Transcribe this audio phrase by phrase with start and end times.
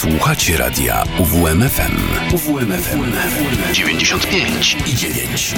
[0.00, 1.96] Słuchacie radia UWMFM.
[2.34, 3.00] UWMFM
[3.72, 5.54] 95 i 9.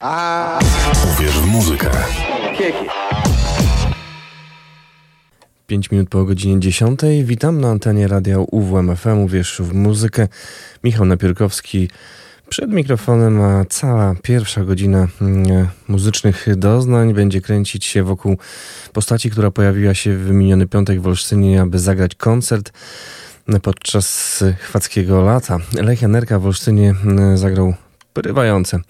[0.00, 0.58] A
[1.12, 1.90] Uwierz w muzykę.
[5.66, 7.00] 5 minut po godzinie 10.
[7.24, 9.18] Witam na antenie radia UWMFM.
[9.18, 10.28] Uwierz w muzykę.
[10.84, 11.88] Michał Napierkowski
[12.48, 18.38] przed mikrofonem, a cała pierwsza godzina mm, muzycznych doznań będzie kręcić się wokół
[18.92, 22.72] postaci, która pojawiła się w miniony piątek w Olsztynie, aby zagrać koncert
[23.62, 25.58] podczas chwackiego lata.
[25.72, 27.74] Lech Janerka w Olsztynie mm, zagrał
[28.12, 28.80] porywające.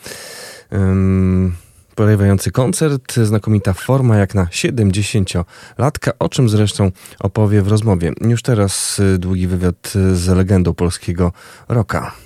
[0.72, 1.54] Um,
[1.94, 8.12] porywający koncert, znakomita forma jak na 70-latka, o czym zresztą opowie w rozmowie.
[8.20, 11.32] Już teraz y, długi wywiad z legendą polskiego
[11.68, 12.25] rocka.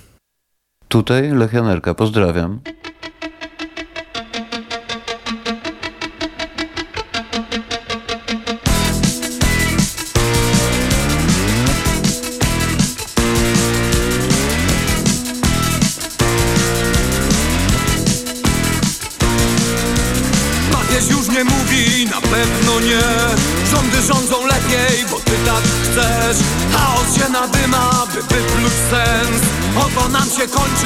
[0.91, 2.59] Tutaj Lechianerka, pozdrawiam.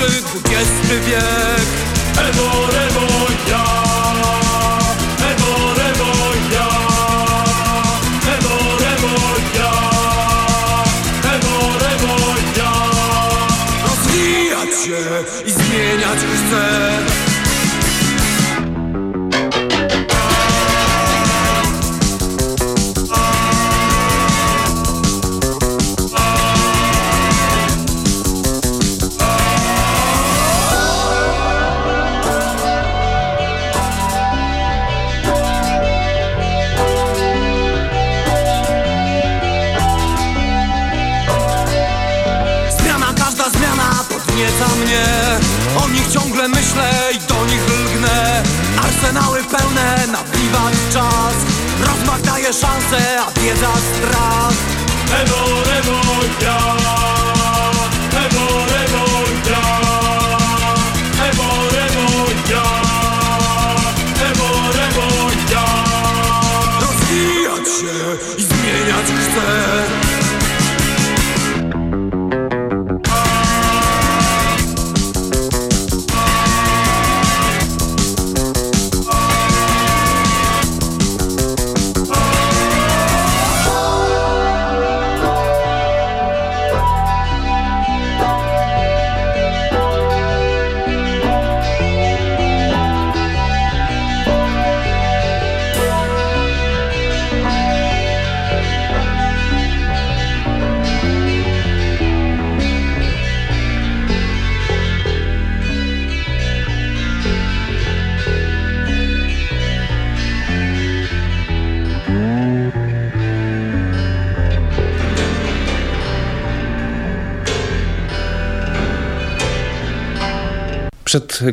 [0.09, 1.54] Się kończy XX wiek Ewo,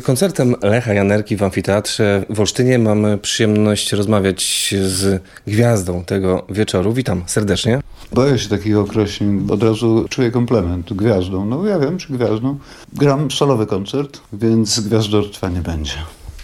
[0.01, 6.93] koncertem Lecha Janerki w amfiteatrze w Olsztynie mamy przyjemność rozmawiać z gwiazdą tego wieczoru.
[6.93, 7.79] Witam serdecznie.
[8.11, 11.45] Boję się takich określeń, od razu czuję komplement gwiazdą.
[11.45, 12.57] No ja wiem, czy gwiazdą.
[12.93, 15.93] Gram solowy koncert, więc gwiazdorstwa nie będzie.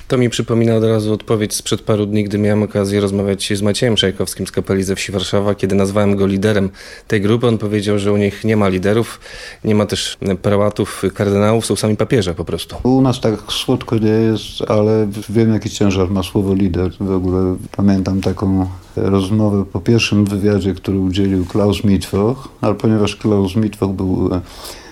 [0.10, 3.98] To mi przypomina od razu odpowiedź sprzed paru dni, gdy miałem okazję rozmawiać z Maciejem
[3.98, 6.70] Szajkowskim z kapeli ze wsi Warszawa, kiedy nazwałem go liderem
[7.08, 7.48] tej grupy.
[7.48, 9.20] On powiedział, że u nich nie ma liderów,
[9.64, 12.76] nie ma też prałatów, kardynałów, są sami papieże po prostu.
[12.84, 16.92] U nas tak słodko nie jest, ale wiem jaki ciężar ma słowo lider.
[17.00, 18.66] W ogóle pamiętam taką
[18.96, 24.30] rozmowę po pierwszym wywiadzie, który udzielił Klaus Mitwoch, ale ponieważ Klaus Mitwoch był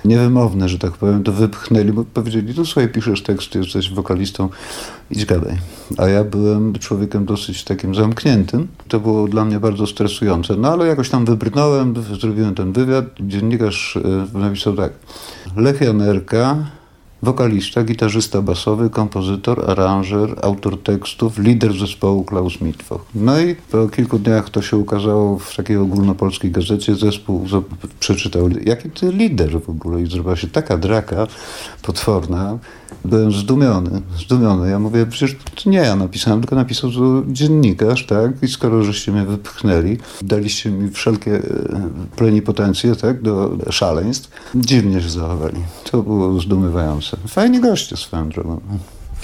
[0.08, 4.50] e, niewymowny, że tak powiem, to wypchnęli, bo powiedzieli, no słuchaj, piszesz teksty, jesteś wokalistą,
[5.12, 5.58] idź gadaj.
[5.98, 8.68] A ja byłem człowiekiem dosyć takim zamkniętym.
[8.88, 10.56] To było dla mnie bardzo stresujące.
[10.56, 13.06] No ale jakoś tam wybrnąłem, zrobiłem ten wywiad.
[13.20, 13.98] Dziennikarz
[14.34, 14.94] e, napisał tak.
[15.56, 16.56] Lech Janerka,
[17.22, 23.06] wokalista, gitarzysta basowy, kompozytor, aranżer, autor tekstów, lider zespołu Klaus Mitwoch.
[23.16, 26.96] No i po kilku dniach to się ukazało w takiej ogólnopolskiej gazecie.
[26.96, 27.46] Zespół
[28.00, 30.02] przeczytał, jaki ty lider w ogóle.
[30.02, 31.28] I zrobiła się taka draka
[31.82, 32.58] potworna.
[33.06, 34.70] Byłem zdumiony, zdumiony.
[34.70, 36.92] Ja mówię, przecież to nie ja napisałem, tylko napisał
[37.28, 38.32] dziennikarz, tak?
[38.44, 41.42] I skoro żeście mnie wypchnęli, daliście mi wszelkie e,
[42.16, 43.22] plenipotencje, tak?
[43.22, 45.58] Do szaleństw, dziwnie się zachowali.
[45.92, 47.07] To było zdumiewające.
[47.28, 48.62] Fajni goście swoją drogą.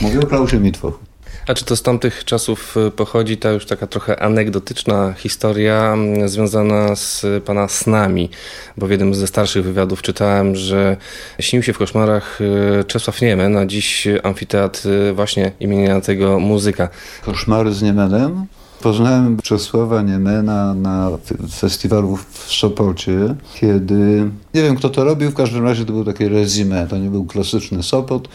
[0.02, 1.00] Mówię o Klausie Mitwochu.
[1.48, 6.30] A czy to z tamtych czasów y, pochodzi ta już taka trochę anegdotyczna historia mm,
[6.30, 8.30] związana z pana snami?
[8.78, 10.98] Bo w jednym ze starszych wywiadów czytałem, że
[11.40, 16.90] śnił się w koszmarach y, Czesław Niemen, a dziś amfiteatr y, właśnie imienia tego muzyka.
[17.26, 18.46] Koszmary z Niemenem?
[18.84, 21.10] Poznałem Czesława Niemena na
[21.52, 26.30] festiwalu w Sopocie, kiedy, nie wiem kto to robił, w każdym razie to był takie
[26.30, 28.28] rezime, to nie był klasyczny Sopot,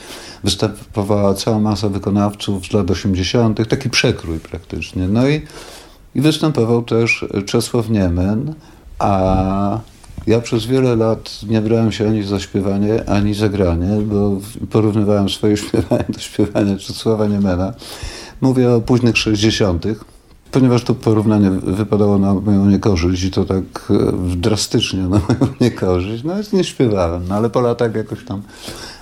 [0.45, 5.09] występowała cała masa wykonawców z lat 80., taki przekrój praktycznie.
[5.09, 5.43] No i,
[6.15, 8.55] i występował też Czesław Niemen,
[8.99, 9.81] a
[10.27, 14.37] ja przez wiele lat nie brałem się ani za śpiewanie, ani za granie, bo
[14.71, 17.73] porównywałem swoje śpiewanie do śpiewania Czesława Niemena.
[18.41, 19.87] Mówię o późnych 60.,
[20.53, 26.25] ponieważ to porównanie wypadało na moją niekorzyść i to tak e, drastycznie na moją niekorzyść,
[26.25, 27.23] no więc nie śpiewałem.
[27.29, 28.43] No ale po latach jakoś tam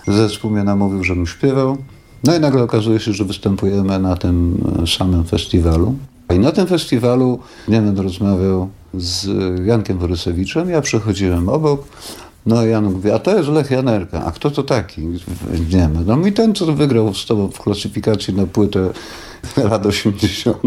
[0.09, 1.77] zespół mnie namówił, żebym śpiewał.
[2.25, 5.95] No i nagle okazuje się, że występujemy na tym e, samym festiwalu.
[6.35, 7.39] I na tym festiwalu
[7.69, 9.29] Niemen rozmawiał z
[9.67, 11.85] Jankiem Borysewiczem, ja przechodziłem obok,
[12.47, 14.25] no i Jan mówi, a to jest Lech Janerka.
[14.25, 15.01] A kto to taki?
[15.71, 18.91] Nie No i ten, co wygrał z tobą w klasyfikacji na płytę
[19.71, 20.63] lat 80.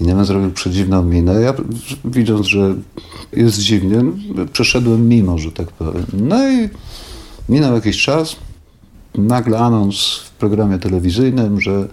[0.00, 1.40] I Niemen zrobił przedziwną minę.
[1.40, 1.54] Ja
[2.04, 2.74] widząc, że
[3.32, 4.04] jest dziwnie,
[4.52, 6.04] przeszedłem mimo, że tak powiem.
[6.12, 6.68] No i
[7.48, 8.36] minął jakiś czas.
[9.14, 11.88] Nagle anons w programie telewizyjnym, że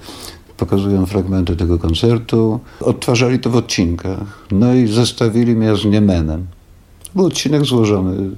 [0.58, 2.60] pokazują fragmenty tego koncertu.
[2.80, 4.48] Odtwarzali to w odcinkach.
[4.52, 6.48] No i zestawili mnie z Niemenem.
[7.16, 8.30] Był odcinek złożony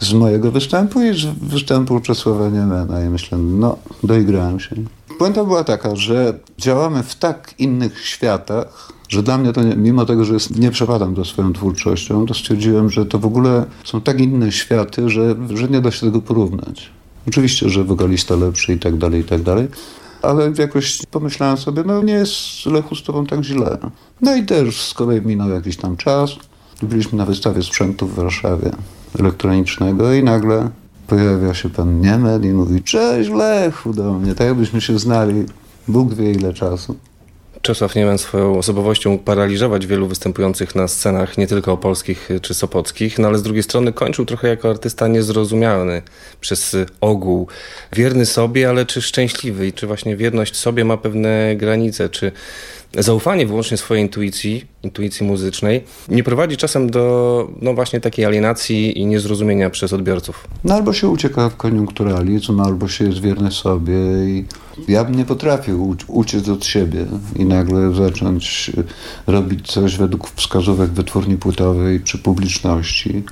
[0.00, 3.04] z mojego występu i z występu Czesława Niemena.
[3.04, 4.76] I myślę, no, doigrałem się.
[5.18, 10.06] Puenta była taka, że działamy w tak innych światach, że dla mnie to, nie, mimo
[10.06, 14.00] tego, że jest, nie przepadam do swoją twórczością, to stwierdziłem, że to w ogóle są
[14.00, 16.90] tak inne światy, że, że nie da się tego porównać.
[17.28, 19.68] Oczywiście, że wokalista lepszy i tak dalej, i tak dalej,
[20.22, 23.78] ale jakoś pomyślałem sobie, no nie jest Lechu z tobą tak źle.
[24.20, 26.30] No i też z kolei minął jakiś tam czas.
[26.82, 28.70] Byliśmy na wystawie sprzętu w Warszawie
[29.20, 30.70] elektronicznego i nagle
[31.06, 35.44] pojawia się pan Niemet i mówi cześć Lechu do mnie, tak jakbyśmy się znali
[35.88, 36.96] Bóg wie ile czasu.
[37.62, 43.18] Czesław Niemen swoją osobowością mógł paraliżować wielu występujących na scenach, nie tylko polskich czy sopockich,
[43.18, 46.02] no ale z drugiej strony kończył trochę jako artysta niezrozumiany
[46.40, 47.48] przez ogół.
[47.92, 52.32] Wierny sobie, ale czy szczęśliwy i czy właśnie wierność sobie ma pewne granice, czy
[53.02, 59.06] zaufanie wyłącznie swojej intuicji, intuicji muzycznej, nie prowadzi czasem do no właśnie takiej alienacji i
[59.06, 60.48] niezrozumienia przez odbiorców.
[60.64, 63.94] No albo się ucieka w koniunkturalizm, albo się jest wierny sobie
[64.26, 64.44] i
[64.88, 67.06] ja bym nie potrafił uciec od siebie
[67.36, 68.72] i nagle zacząć
[69.26, 73.22] robić coś według wskazówek wytwórni płytowej czy publiczności.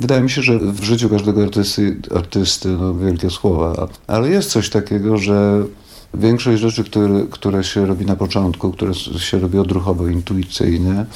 [0.00, 4.70] Wydaje mi się, że w życiu każdego artysty, artysty no wielkie słowa, ale jest coś
[4.70, 5.64] takiego, że
[6.14, 11.06] Większość rzeczy, które, które się robi na początku, które się robi odruchowo, intuicyjnie,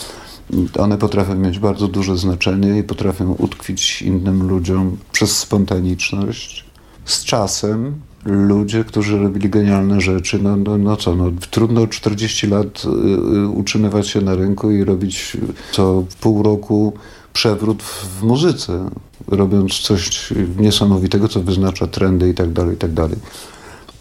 [0.78, 6.64] one potrafią mieć bardzo duże znaczenie i potrafią utkwić innym ludziom przez spontaniczność.
[7.04, 7.94] Z czasem
[8.24, 12.88] ludzie, którzy robili genialne rzeczy, no, no, no co, no, trudno 40 lat y,
[13.36, 15.36] y, utrzymywać się na rynku i robić
[15.72, 16.92] co pół roku
[17.32, 18.90] przewrót w muzyce,
[19.28, 23.16] robiąc coś niesamowitego, co wyznacza trendy i tak dalej, i tak dalej.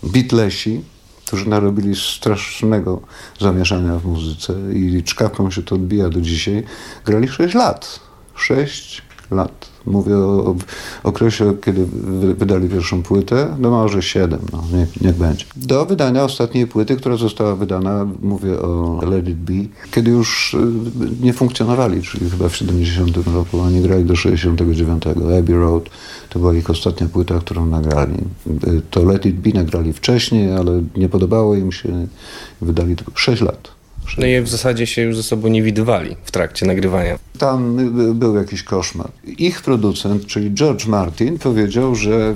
[0.05, 0.81] Beatlesi,
[1.25, 3.01] którzy narobili strasznego
[3.39, 6.63] zamieszania w muzyce i czkawką się to odbija do dzisiaj,
[7.05, 7.99] grali 6 lat.
[8.35, 9.74] 6 lat.
[9.87, 10.55] Mówię o,
[11.03, 11.85] okresie, kiedy
[12.37, 15.45] wydali pierwszą płytę, no może siedem, no niech, niech będzie.
[15.55, 19.53] Do wydania ostatniej płyty, która została wydana, mówię o Let It Be,
[19.91, 20.57] kiedy już y,
[21.21, 25.03] nie funkcjonowali, czyli chyba w 70 roku, oni grali do 69.
[25.39, 25.89] Abbey Road
[26.29, 28.17] to była ich ostatnia płyta, którą nagrali.
[28.67, 32.07] Y, to Let It Be nagrali wcześniej, ale nie podobało im się,
[32.61, 33.74] wydali tylko 6 lat.
[34.17, 37.19] No i w zasadzie się już ze sobą nie widywali w trakcie nagrywania.
[37.39, 37.77] Tam
[38.15, 39.11] był jakiś koszmar.
[39.37, 42.35] Ich producent, czyli George Martin, powiedział, że,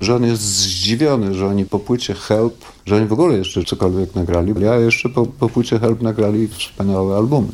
[0.00, 2.54] że on jest zdziwiony, że oni po płycie Help,
[2.86, 4.54] że oni w ogóle jeszcze cokolwiek nagrali.
[4.60, 7.48] Ja jeszcze po, po płycie Help nagrali wspaniałe albumy.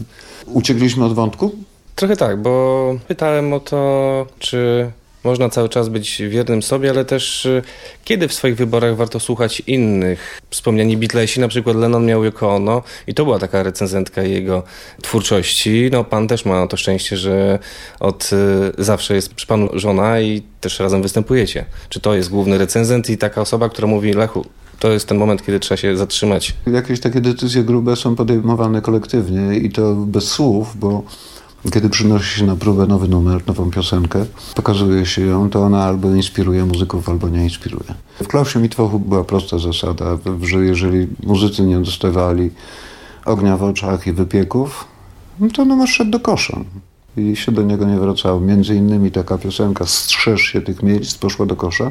[0.47, 1.51] Uciekliśmy od wątku?
[1.95, 4.91] Trochę tak, bo pytałem o to, czy
[5.25, 7.63] można cały czas być wiernym sobie, ale też y,
[8.05, 10.41] kiedy w swoich wyborach warto słuchać innych.
[10.51, 14.63] Wspomniani Beatlesi, na przykład Lennon miał Yoko Ono i to była taka recenzentka jego
[15.03, 15.89] twórczości.
[15.93, 17.59] No pan też ma to szczęście, że
[18.01, 18.31] od
[18.79, 21.65] y, zawsze jest przy panu żona i też razem występujecie.
[21.89, 24.45] Czy to jest główny recenzent i taka osoba, która mówi Lechu,
[24.79, 26.55] to jest ten moment, kiedy trzeba się zatrzymać.
[26.73, 31.03] Jakieś takie decyzje grube są podejmowane kolektywnie i to bez słów, bo
[31.73, 36.15] Kiedy przynosi się na próbę nowy numer, nową piosenkę, pokazuje się ją, to ona albo
[36.15, 37.95] inspiruje muzyków, albo nie inspiruje.
[38.23, 42.51] W Klausie Mitwochu była prosta zasada, że jeżeli muzycy nie dostawali
[43.25, 44.85] ognia w oczach i wypieków,
[45.41, 46.61] no to numer szedł do kosza
[47.17, 48.41] i się do niego nie wracało.
[48.41, 51.91] Między innymi taka piosenka Strzeż się tych miejsc poszła do kosza.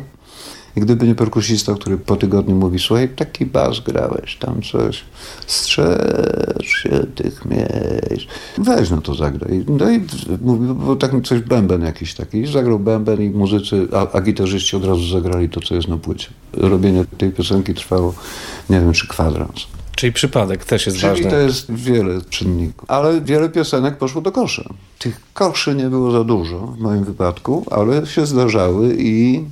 [0.76, 5.04] I gdyby nie perkusista, który po tygodniu mówi, słuchaj, taki bas grałeś, tam coś,
[5.48, 8.26] strzeż się tych miejsc,
[8.58, 9.66] weź no to zagraj.
[9.68, 10.02] No i
[10.42, 14.86] mówi, bo tak coś bęben jakiś taki, zagrał bęben i muzycy, a, a gitarzyści od
[14.86, 16.28] razu zagrali to, co jest na płycie.
[16.54, 18.14] Robienie tej piosenki trwało,
[18.70, 19.68] nie wiem, czy kwadrans.
[19.96, 21.32] Czyli przypadek też jest Czyli ważny.
[21.32, 22.92] to jest wiele czynników.
[22.92, 24.70] Ale wiele piosenek poszło do kosza.
[25.00, 29.44] Tych koszy nie było za dużo w moim wypadku, ale się zdarzały i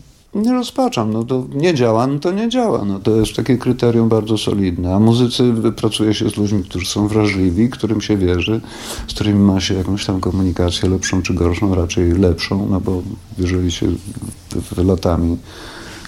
[0.42, 1.14] nie rozpaczam.
[1.14, 2.86] No to nie działa, no to nie działa.
[2.86, 4.96] No to jest takie kryterium bardzo solidne.
[4.96, 8.62] A muzycy pracuje się z ludźmi, którzy są wrażliwi, którym się wierzy,
[9.08, 13.02] z którymi ma się jakąś tam komunikację lepszą czy gorszą, raczej lepszą, no bo
[13.38, 15.38] jeżeli się w- w- latami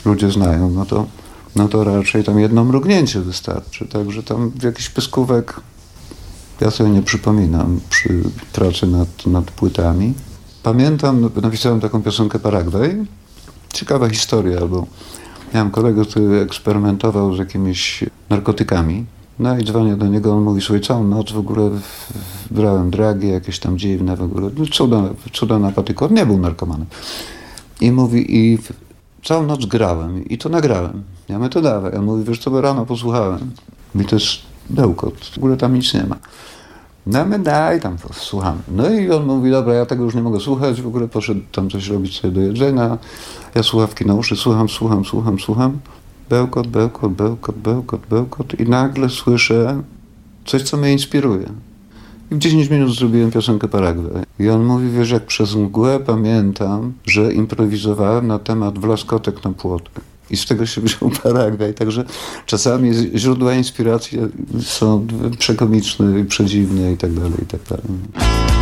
[0.05, 1.05] ludzie znają, no to
[1.55, 3.86] no to raczej tam jedno mrugnięcie wystarczy.
[3.88, 5.62] Także tam jakiś pyskówek
[6.62, 10.13] ja sobie nie przypominam przy pracy nad, nad płytami.
[10.63, 13.05] Pamiętam, napisałem taką piosenkę Paragwaj.
[13.73, 14.88] Ciekawa historia, bo
[15.53, 19.05] miałem kolegę, który eksperymentował z jakimiś narkotykami.
[19.39, 21.69] No i dzwonię do niego, on mówi, słuchaj, całą noc w ogóle
[22.51, 26.05] brałem dragi, jakieś tam dziwne w ogóle, no, cuda, cuda na patyku.
[26.05, 26.88] On nie był narkomanem.
[27.81, 28.57] I mówi, i
[29.23, 31.03] całą noc grałem i to nagrałem.
[31.29, 31.91] Ja mówię, to dawaj.
[31.93, 33.51] Ja mówię, wiesz co, rano posłuchałem.
[33.95, 34.25] Mi jest
[34.69, 36.15] bełkot, w ogóle tam nic nie ma.
[37.07, 38.59] No my daj tam, słuchamy.
[38.67, 41.69] No i on mówi, dobra, ja tego już nie mogę słuchać, w ogóle poszedł tam
[41.69, 42.97] coś robić sobie do jedzenia.
[43.56, 45.79] Ja słuchawki na uszy, słucham, słucham, słucham, słucham.
[46.29, 49.84] Bełkot, bełkot, bełkot, bełkot, bełkot i nagle słyszę
[50.46, 51.50] coś, co mnie inspiruje.
[52.32, 54.24] I w 10 minut zrobiłem piosenkę Paragwaj.
[54.39, 60.01] I on mówi, wiesz, jak przez mgłę pamiętam, że improwizowałem na temat wlaskotek na płotek.
[60.29, 61.74] I z tego się wziął Paragwaj.
[61.74, 62.06] Także
[62.46, 64.20] czasami źródła inspiracji
[64.62, 65.08] są
[65.39, 68.58] przekomiczne i przedziwne i tak dalej, i tak dalej.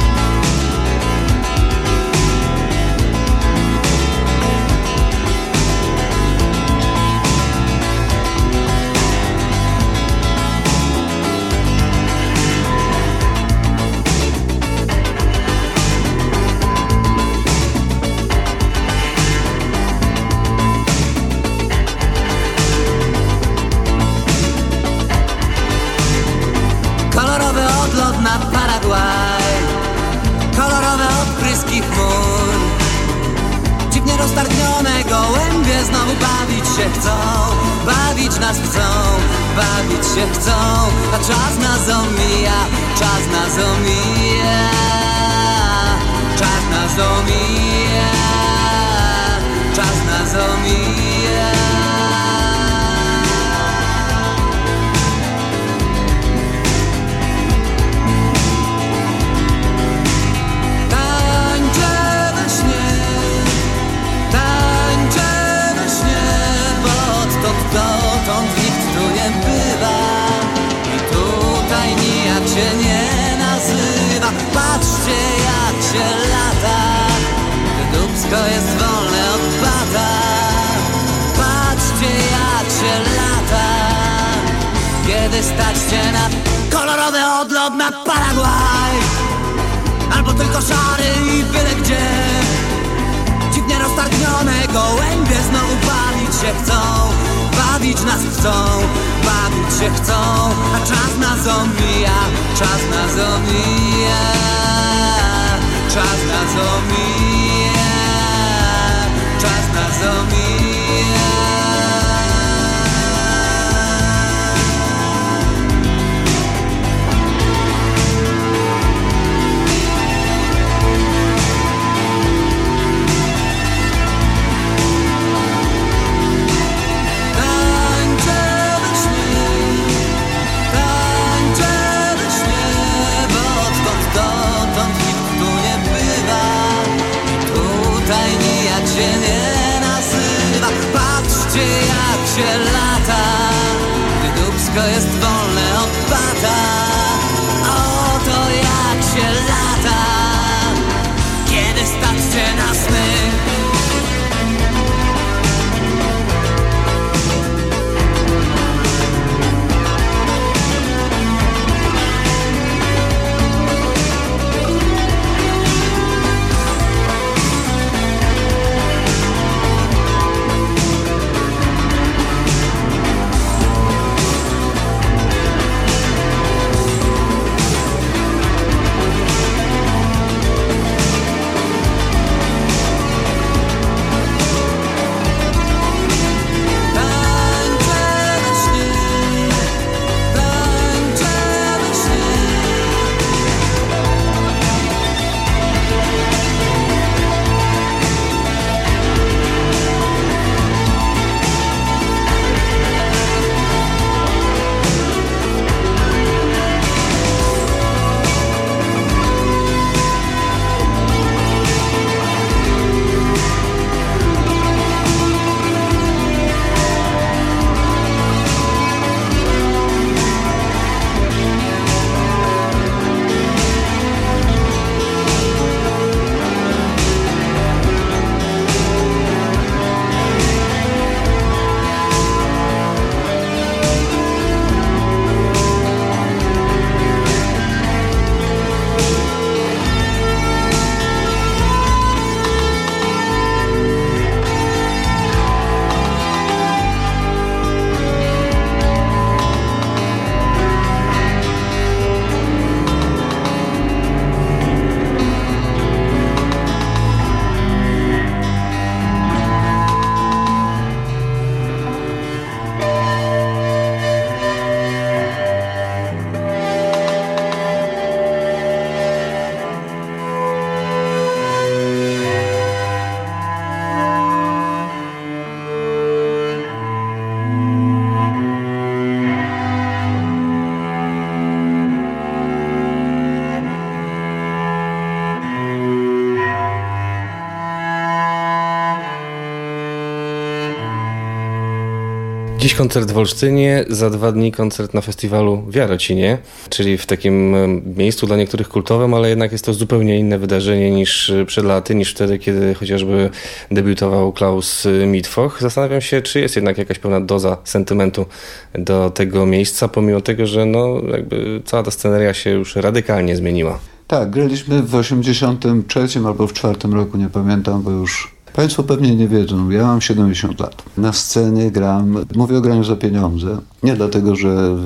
[292.78, 296.38] Koncert w Olsztynie, za dwa dni koncert na festiwalu w Jarocinie,
[296.70, 297.56] czyli w takim
[297.98, 302.12] miejscu dla niektórych kultowym, ale jednak jest to zupełnie inne wydarzenie niż przed laty, niż
[302.12, 303.30] wtedy, kiedy chociażby
[303.72, 305.62] debiutował Klaus Mitwoch.
[305.62, 308.26] Zastanawiam się, czy jest jednak jakaś pełna doza sentymentu
[308.74, 313.80] do tego miejsca, pomimo tego, że no, jakby cała ta sceneria się już radykalnie zmieniła.
[314.08, 319.28] Tak, graliśmy w 83 albo w 4 roku, nie pamiętam, bo już Państwo pewnie nie
[319.28, 320.84] wiedzą, ja mam 70 lat.
[320.98, 323.58] Na scenie gram, mówię o graniu za pieniądze.
[323.84, 324.78] Nie dlatego, że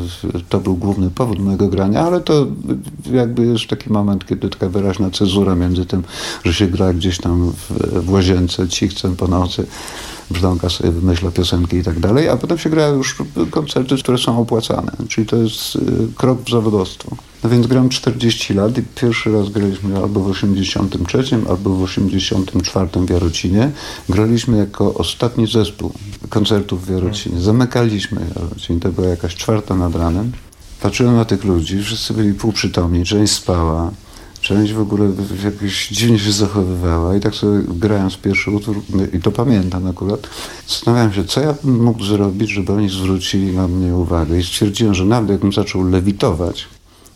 [0.49, 2.47] to był główny powód mojego grania, ale to
[3.11, 6.03] jakby jest taki moment, kiedy taka wyraźna cezura między tym,
[6.43, 7.71] że się gra gdzieś tam w,
[8.05, 9.67] w łazience, cichcem po nocy,
[10.31, 13.15] brzdąka sobie wymyśla piosenki i tak dalej, a potem się gra już
[13.51, 15.79] koncerty, które są opłacane, czyli to jest y,
[16.15, 17.15] krok w zawodowstwo.
[17.43, 22.87] No więc gram 40 lat i pierwszy raz graliśmy albo w 83, albo w 84
[23.07, 23.71] w Jarocinie.
[24.09, 25.91] Graliśmy jako ostatni zespół
[26.29, 27.41] koncertów w Jarocinie.
[27.41, 30.31] Zamykaliśmy Jarocin, to była jakaś czwarta nad ranem.
[30.81, 33.91] Patrzyłem na tych ludzi, wszyscy byli półprzytomni, część spała.
[34.41, 35.11] Część w ogóle
[35.43, 38.81] jakoś dziwnie się zachowywała i tak sobie grając pierwszy utwór,
[39.13, 40.27] i to pamiętam akurat,
[40.67, 44.93] zastanawiałem się, co ja bym mógł zrobić, żeby oni zwrócili na mnie uwagę i stwierdziłem,
[44.93, 46.67] że nawet jakbym zaczął lewitować,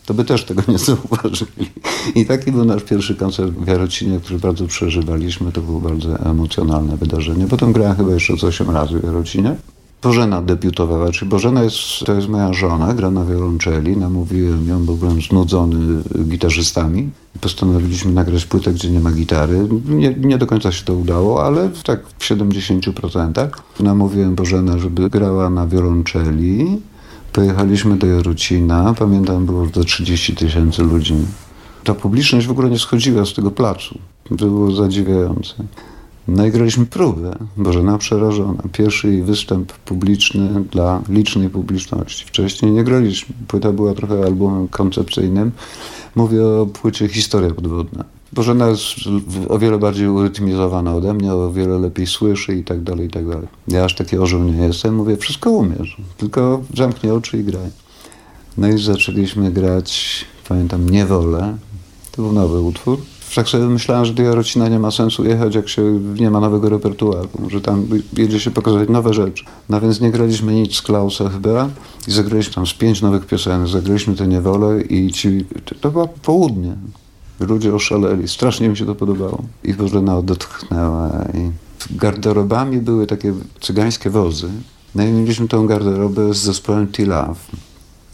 [0.06, 1.70] to by też tego nie zauważyli.
[2.14, 5.52] I taki był nasz pierwszy koncert w Jarocinie, który bardzo przeżywaliśmy.
[5.52, 7.46] To było bardzo emocjonalne wydarzenie.
[7.46, 9.56] Potem grałem chyba jeszcze z 8 razy w Jarocinie.
[10.02, 14.94] Bożena debiutowała, czyli Bożena jest, to jest moja żona, gra na wiolonczeli, namówiłem ją, bo
[14.94, 17.10] byłem znudzony gitarzystami.
[17.40, 19.68] Postanowiliśmy nagrać płytę, gdzie nie ma gitary.
[19.88, 23.48] Nie, nie do końca się to udało, ale tak w 70%.
[23.80, 26.80] Namówiłem Bożenę, żeby grała na wiolonczeli.
[27.32, 31.14] Pojechaliśmy do Jarocina, pamiętam było do 30 tysięcy ludzi.
[31.84, 33.98] Ta publiczność w ogóle nie schodziła z tego placu.
[34.28, 35.54] To było zadziwiające.
[36.28, 38.62] No i graliśmy próbę, Bożena przerażona.
[38.72, 42.24] Pierwszy występ publiczny dla licznej publiczności.
[42.26, 43.34] Wcześniej nie graliśmy.
[43.48, 45.52] Płyta była trochę albumem koncepcyjnym.
[46.14, 48.04] Mówię o płycie Historia podwodna.
[48.32, 48.84] Bożena jest
[49.48, 53.28] o wiele bardziej urytmizowana ode mnie, o wiele lepiej słyszy i tak dalej, i tak
[53.28, 53.48] dalej.
[53.68, 54.94] Ja aż taki orzeł nie jestem.
[54.94, 57.70] Mówię, wszystko umiesz, tylko zamknij oczy i graj.
[58.58, 61.56] No i zaczęliśmy grać, pamiętam, Niewolę.
[62.12, 62.98] To był nowy utwór
[63.34, 65.82] tak sobie myślałem, że do Jarocina nie ma sensu jechać, jak się
[66.18, 67.86] nie ma nowego repertuaru, że tam
[68.16, 69.44] jedzie się pokazać nowe rzeczy.
[69.68, 71.68] No więc nie graliśmy nic z Klausa chyba
[72.08, 75.44] i zagraliśmy tam z pięć nowych piosenek, zagraliśmy te niewole i ci,
[75.80, 76.76] to było południe.
[77.40, 79.42] Ludzie oszaleli, strasznie mi się to podobało.
[79.64, 81.50] I Bożena odetchnęła i
[81.90, 84.48] garderobami były takie cygańskie wozy.
[84.94, 87.34] No i mieliśmy tą garderobę z zespołem T-Love.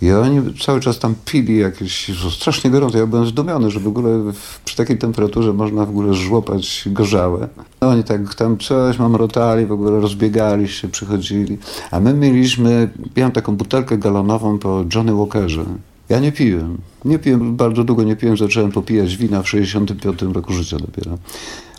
[0.02, 2.98] I oni cały czas tam pili jakieś, strasznie gorąco.
[2.98, 4.32] Ja byłem zdumiony, że w ogóle
[4.64, 7.48] przy takiej temperaturze można w ogóle żłopać gorzałe.
[7.80, 11.58] No oni tak tam coś mamrotali, w ogóle rozbiegali się, przychodzili.
[11.90, 15.64] A my mieliśmy, miałem taką butelkę galonową po Johnny Walkerze.
[16.08, 16.78] Ja nie piłem.
[17.04, 21.18] Nie piłem, bardzo długo nie piłem, zacząłem popijać wina w 65 roku życia dopiero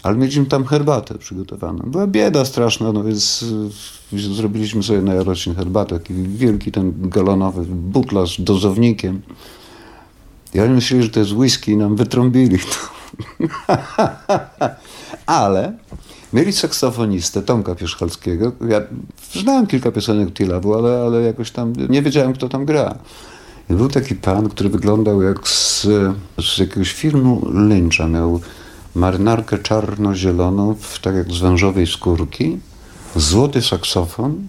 [0.03, 1.79] ale mieliśmy tam herbatę przygotowaną.
[1.85, 3.45] Była bieda straszna, no więc
[4.13, 9.21] y, zrobiliśmy sobie na Jarocin herbatę, taki wielki ten galonowy butlarz z dozownikiem.
[10.53, 12.75] I oni myśleli, że to jest whisky i nam wytrąbili to.
[15.25, 15.73] ale
[16.33, 18.51] mieli saksofonistę Tomka Pierzchalskiego.
[18.69, 18.81] Ja
[19.41, 22.97] znałem kilka piosenek Tilawu, ale, ale jakoś tam nie wiedziałem, kto tam gra.
[23.73, 25.81] Był taki pan, który wyglądał jak z,
[26.39, 28.07] z jakiegoś filmu Lyncha.
[28.07, 28.41] Miał
[28.95, 32.57] marynarkę czarno-zieloną, tak jak z wężowej skórki,
[33.15, 34.47] złoty saksofon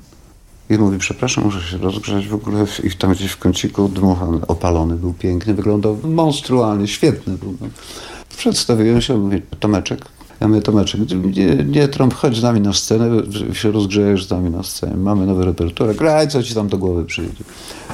[0.70, 4.96] i mówi, przepraszam, muszę się rozgrzać w ogóle i tam gdzieś w kąciku dmuchany, opalony
[4.96, 7.56] był piękny, wyglądał monstrualnie, świetny był.
[8.36, 10.04] Przedstawiłem się, mówię, Tomeczek,
[10.40, 11.00] ja mówię, Tomeczek,
[11.36, 14.96] nie, nie trąb, chodź z nami na scenę, się rozgrzejesz z nami na scenie.
[14.96, 17.44] Mamy nowy repertuar, graj, co ci tam do głowy przyjdzie.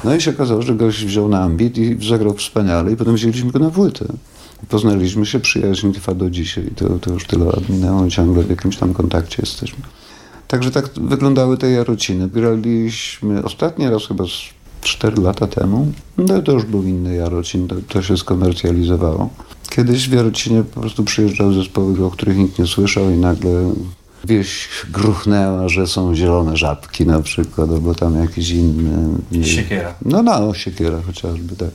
[0.04, 3.50] No i się okazało, że gość wziął na ambit i zagrał wspaniale i potem wzięliśmy
[3.50, 4.04] go na płytę.
[4.68, 6.70] Poznaliśmy się, przyjaźń trwa do dzisiaj.
[6.76, 9.84] To, to już tyle lat minęło ciągle w jakimś tam kontakcie jesteśmy.
[10.48, 12.28] Także tak wyglądały te Jarociny.
[12.28, 14.24] Graliśmy ostatni raz chyba
[14.80, 15.92] 4 lata temu.
[16.18, 19.30] No to już był inny Jarocin, to, to się skomercjalizowało.
[19.70, 23.72] Kiedyś w Jarocinie po prostu przyjeżdżały zespoły, o których nikt nie słyszał i nagle
[24.24, 29.18] wieś gruchnęła, że są zielone żabki na przykład, albo tam jakiś inny...
[29.42, 29.94] Siekiera.
[30.04, 31.70] No, no, siekiera chociażby, tak.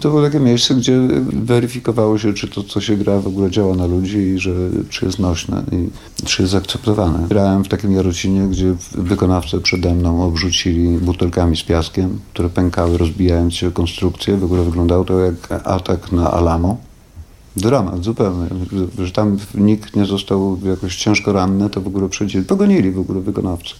[0.00, 1.00] To było takie miejsce, gdzie
[1.32, 4.52] weryfikowało się, czy to, co się gra, w ogóle działa na ludzi i że,
[4.90, 5.88] czy jest nośne i
[6.24, 7.28] czy jest akceptowane.
[7.28, 13.54] Grałem w takim Jarocinie, gdzie wykonawcy przede mną obrzucili butelkami z piaskiem, które pękały, rozbijając
[13.54, 14.36] się konstrukcję.
[14.36, 16.76] W ogóle wyglądało to jak atak na Alamo.
[17.56, 18.46] Dramat zupełnie,
[18.98, 23.20] że tam nikt nie został jakoś ciężko ranny, to w ogóle przecież pogonili w ogóle
[23.20, 23.74] wykonawcę.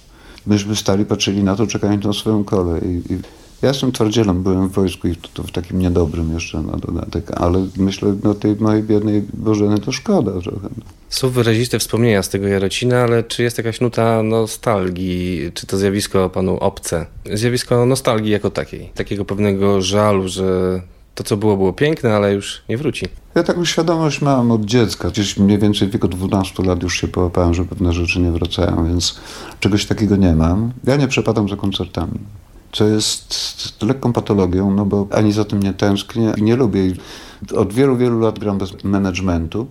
[0.47, 2.83] myśmy stali, patrzyli na to, czekając na swoją kolej.
[2.85, 3.19] I, i
[3.63, 7.31] ja jestem twardzielem, byłem w wojsku i to, to w takim niedobrym jeszcze na dodatek,
[7.41, 10.69] ale myślę, no tej mojej biednej Bożeny to szkoda trochę.
[11.09, 15.51] Są wyraziste wspomnienia z tego Jarocina, ale czy jest jakaś nuta nostalgii?
[15.55, 17.07] Czy to zjawisko panu obce?
[17.35, 20.81] Zjawisko nostalgii jako takiej, takiego pewnego żalu, że
[21.17, 23.07] to, co było, było piękne, ale już nie wróci.
[23.35, 25.11] Ja taką świadomość mam od dziecka.
[25.11, 28.87] Gdzieś mniej więcej w wieku 12 lat już się połapałem, że pewne rzeczy nie wracają,
[28.87, 29.21] więc
[29.61, 30.73] czegoś takiego nie mam.
[30.85, 32.19] Ja nie przepadam za koncertami
[32.73, 36.93] co jest lekką patologią, no bo ani za tym nie tęsknię i nie lubię.
[37.57, 39.67] Od wielu, wielu lat gram bez managementu,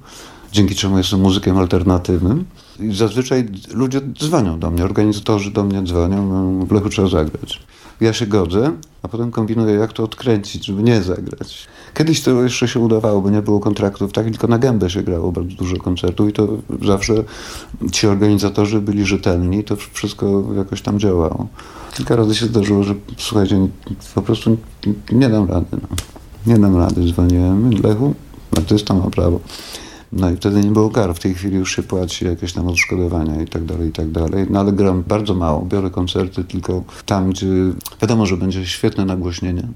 [0.52, 2.46] dzięki czemu jestem muzykiem alternatywnym.
[2.80, 7.60] I zazwyczaj ludzie dzwonią do mnie, organizatorzy do mnie dzwonią, no, w Lechu trzeba zagrać.
[8.02, 8.72] Ja się godzę,
[9.04, 11.68] a potem kombinuję, jak to odkręcić, żeby nie zagrać.
[11.94, 15.32] Kiedyś to jeszcze się udawało, bo nie było kontraktów, tak tylko na gębę się grało
[15.32, 16.48] bardzo dużo koncertów i to
[16.86, 17.14] zawsze
[17.92, 21.48] ci organizatorzy byli rzetelni, to wszystko jakoś tam działało.
[21.94, 23.68] Kilka razy się zdarzyło, że słuchajcie,
[24.16, 24.58] po prostu
[25.12, 25.66] nie dam rady.
[25.72, 25.88] No.
[26.48, 28.14] Nie dam rady, dzwoniłem Lechu,
[28.58, 29.40] artysta ma prawo.
[30.16, 31.16] No i wtedy nie było kar.
[31.16, 34.46] W tej chwili już się płaci jakieś tam odszkodowania i tak dalej, i tak dalej.
[34.50, 35.66] No ale gram bardzo mało.
[35.66, 37.48] Biorę koncerty tylko tam, gdzie
[38.02, 39.68] wiadomo, że będzie świetne nagłośnienie,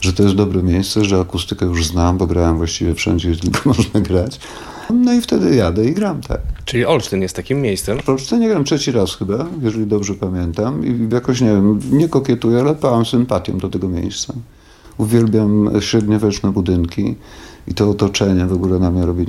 [0.00, 3.68] że to jest dobre miejsce, że akustykę już znam, bo grałem właściwie wszędzie, gdzie tylko
[3.76, 4.40] można grać.
[4.90, 6.40] No i wtedy jadę i gram, tak.
[6.64, 7.98] Czyli Olsztyn jest takim miejscem?
[8.02, 10.86] W Olsztynie gram trzeci raz chyba, jeżeli dobrze pamiętam.
[10.86, 14.34] I jakoś, nie wiem, nie kokietuję, ale pałam sympatią do tego miejsca.
[14.98, 17.16] Uwielbiam średniowieczne budynki
[17.70, 19.26] i to otoczenie w ogóle na mnie robi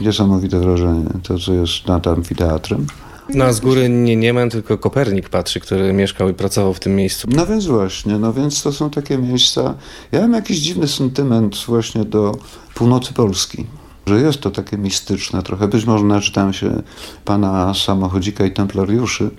[0.00, 1.06] niesamowite wrażenie.
[1.22, 2.86] To, co jest nad amfiteatrem.
[3.34, 7.28] No z góry nie Nieman, tylko Kopernik patrzy, który mieszkał i pracował w tym miejscu.
[7.30, 9.74] No więc właśnie, no więc to są takie miejsca.
[10.12, 12.38] Ja mam jakiś dziwny sentyment właśnie do
[12.74, 13.66] północy Polski
[14.08, 15.68] że jest to takie mistyczne trochę.
[15.68, 16.82] Być może naczytałem się
[17.24, 19.30] pana samochodzika i templariuszy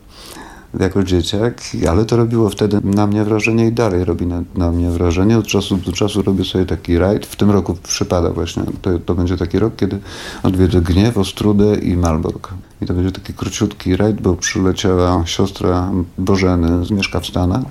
[0.79, 4.89] jako dzieciak, ale to robiło wtedy na mnie wrażenie i dalej robi na, na mnie
[4.89, 5.37] wrażenie.
[5.37, 7.25] Od czasu do czasu robię sobie taki rajd.
[7.25, 9.99] W tym roku przypada właśnie, to, to będzie taki rok, kiedy
[10.43, 12.53] odwiedzę Gniew, Ostrudę i Malbork.
[12.81, 17.63] I to będzie taki króciutki rajd, bo przyleciała siostra Bożeny, mieszka w Stanach.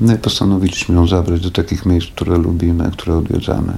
[0.00, 3.72] No i postanowiliśmy ją zabrać do takich miejsc, które lubimy, które odwiedzamy.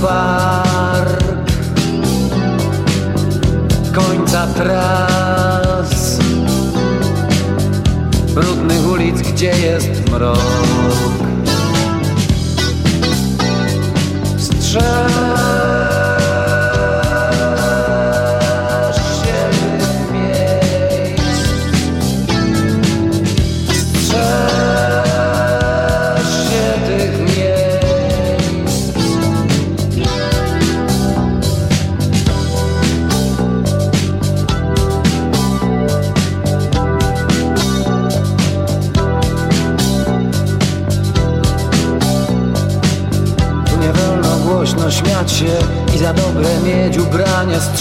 [0.00, 1.24] park.
[3.94, 6.18] Końca tras.
[8.34, 10.38] Brudnych ulic, gdzie jest mrok?
[14.38, 15.49] Strzel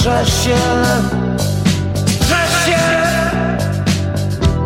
[0.09, 0.55] Strzeż się,
[2.65, 2.79] się.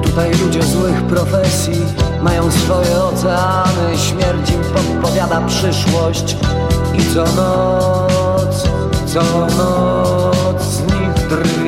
[0.03, 1.81] Tutaj ludzie złych profesji
[2.21, 3.97] mają swoje oceany.
[3.97, 6.37] Śmierć im podpowiada przyszłość.
[6.93, 8.63] I co noc,
[9.05, 9.23] co
[9.57, 11.62] noc z nich drwi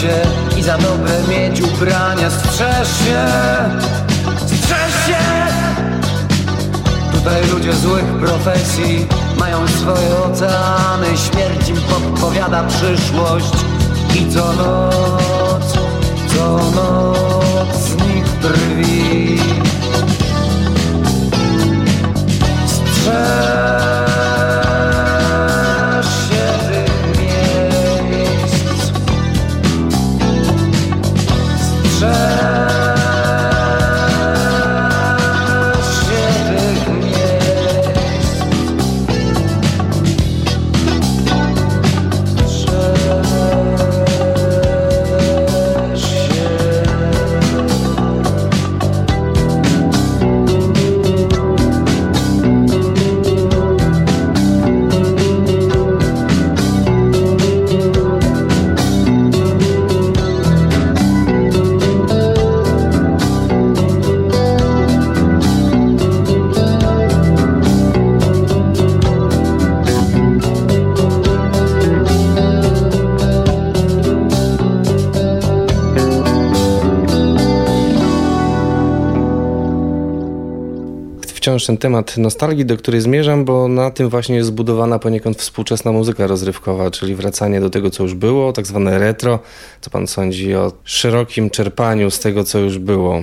[0.00, 0.20] się
[0.58, 2.30] i za dobre mieć ubrania.
[2.30, 3.26] Strzeż się,
[4.46, 5.18] strzeż się.
[7.12, 9.06] Tutaj ludzie złych profesji
[9.38, 11.06] mają swoje oceany.
[11.06, 13.52] Śmierć im podpowiada przyszłość
[14.14, 15.72] i co noc,
[16.34, 19.40] co noc z nich drwi
[22.66, 24.05] Strzeż
[81.46, 85.92] wciąż ten temat nostalgii, do której zmierzam, bo na tym właśnie jest zbudowana poniekąd współczesna
[85.92, 89.38] muzyka rozrywkowa, czyli wracanie do tego, co już było, tak zwane retro.
[89.80, 93.22] Co pan sądzi o szerokim czerpaniu z tego, co już było?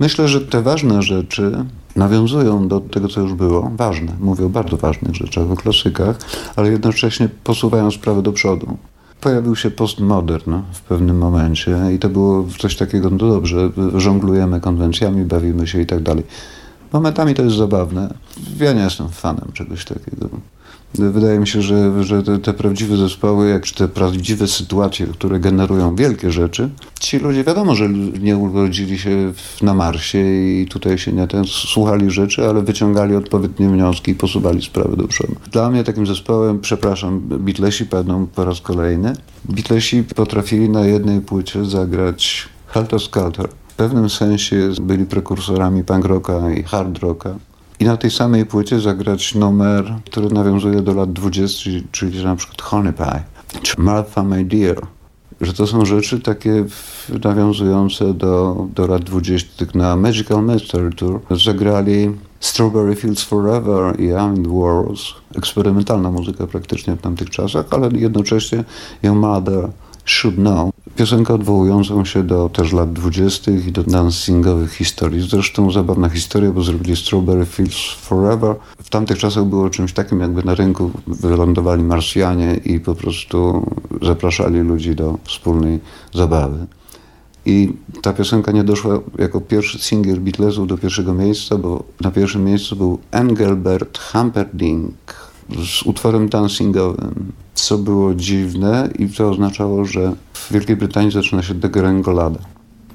[0.00, 1.64] Myślę, że te ważne rzeczy
[1.96, 3.70] nawiązują do tego, co już było.
[3.76, 6.16] Ważne, mówię o bardzo ważnych rzeczach, o klasykach,
[6.56, 8.76] ale jednocześnie posuwają sprawę do przodu
[9.20, 15.24] pojawił się postmodern w pewnym momencie i to było coś takiego, no dobrze, żonglujemy konwencjami,
[15.24, 16.24] bawimy się i tak dalej.
[16.94, 18.14] Momentami to jest zabawne.
[18.60, 20.28] Ja nie jestem fanem czegoś takiego.
[20.94, 25.96] Wydaje mi się, że, że te, te, prawdziwe zespoły, jak te prawdziwe sytuacje, które generują
[25.96, 27.88] wielkie rzeczy, ci ludzie wiadomo, że
[28.20, 33.68] nie urodzili się na Marsie i tutaj się nie ten, słuchali rzeczy, ale wyciągali odpowiednie
[33.68, 35.34] wnioski i posuwali sprawę do przodu.
[35.52, 39.12] Dla mnie takim zespołem, przepraszam, Beatlesi będą po raz kolejny.
[39.44, 46.50] Beatlesi potrafili na jednej płycie zagrać Helter Skelter w pewnym sensie byli prekursorami punk rocka
[46.50, 47.34] i hard rocka.
[47.80, 52.62] I na tej samej płycie zagrać numer, który nawiązuje do lat 20, czyli na przykład
[52.62, 53.22] Honey Pie,
[53.62, 54.86] czy Martha My Dear.
[55.40, 56.64] Że to są rzeczy takie
[57.24, 59.64] nawiązujące do, do lat 20.
[59.74, 62.10] Na Magical Mystery Tour zagrali
[62.40, 65.00] Strawberry Fields Forever i I'm the Wars.
[65.36, 68.64] Eksperymentalna muzyka praktycznie w tamtych czasach, ale jednocześnie
[69.02, 69.70] Your Mother
[70.04, 70.70] Should Know.
[70.96, 75.28] Piosenka odwołującą się do też lat dwudziestych i do dancingowych historii.
[75.28, 78.56] Zresztą zabawna historia, bo zrobili Strawberry Fields Forever.
[78.82, 83.66] W tamtych czasach było czymś takim, jakby na rynku wylądowali Marsjanie i po prostu
[84.02, 85.80] zapraszali ludzi do wspólnej
[86.14, 86.66] zabawy.
[87.46, 92.44] I ta piosenka nie doszła jako pierwszy singiel Beatlesów do pierwszego miejsca, bo na pierwszym
[92.44, 100.52] miejscu był Engelbert Humperdinck z utworem dancingowym co było dziwne i to oznaczało, że w
[100.52, 102.38] Wielkiej Brytanii zaczyna się degrengolada.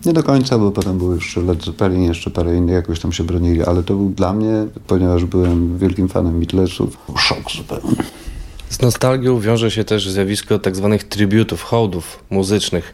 [0.06, 3.24] Nie do końca, bo potem był jeszcze Led Zeppelin, jeszcze parę innych jakoś tam się
[3.24, 7.96] bronili, ale to był dla mnie, ponieważ byłem wielkim fanem Beatlesów, szok zupełny.
[8.70, 12.94] Z nostalgią wiąże się też zjawisko tak zwanych tributów, hołdów muzycznych.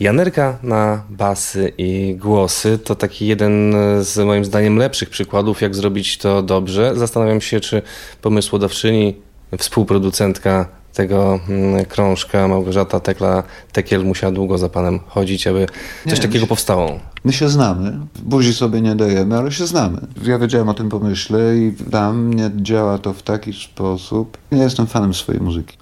[0.00, 6.18] Janerka na basy i głosy to taki jeden z moim zdaniem lepszych przykładów, jak zrobić
[6.18, 6.92] to dobrze.
[6.96, 7.82] Zastanawiam się, czy
[8.22, 9.14] pomysłodawczyni,
[9.58, 15.66] współproducentka tego mm, krążka Małgorzata Tekla Tekiel musiała długo za panem chodzić, aby
[16.04, 17.00] coś nie, takiego powstało.
[17.24, 20.00] My się znamy, buzi sobie nie dajemy, ale się znamy.
[20.24, 24.38] Ja wiedziałem o tym pomyśle i dla mnie działa to w taki sposób.
[24.50, 25.76] Ja jestem fanem swojej muzyki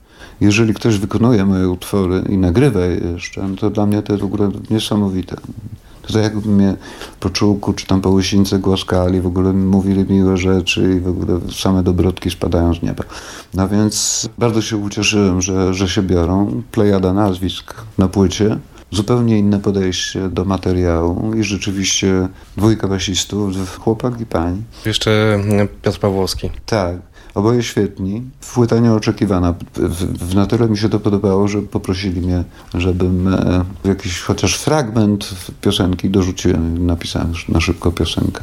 [0.44, 4.22] jeżeli ktoś wykonuje moje utwory i nagrywa je jeszcze, no to dla mnie to jest
[4.22, 5.36] w ogóle niesamowite.
[6.02, 6.76] To tak jakby mnie
[7.20, 11.40] po czułku czy tam po łysińce głaskali, w ogóle mówili miłe rzeczy i w ogóle
[11.52, 13.04] same dobrotki spadają z nieba.
[13.54, 16.62] No więc bardzo się ucieszyłem, że, że się biorą.
[16.72, 18.58] Plejada nazwisk na płycie
[18.90, 24.62] zupełnie inne podejście do materiału i rzeczywiście dwójka basistów, chłopak i pani.
[24.86, 25.40] Jeszcze
[25.82, 26.50] Piotr Pawłowski.
[26.66, 27.13] Tak.
[27.34, 28.22] Oboje świetni.
[28.54, 29.54] Płyta nieoczekiwana.
[29.74, 32.44] W, w naturze mi się to podobało, że poprosili mnie,
[32.74, 36.86] żebym e, jakiś chociaż fragment piosenki dorzuciłem.
[36.86, 38.40] Napisałem na szybko piosenkę.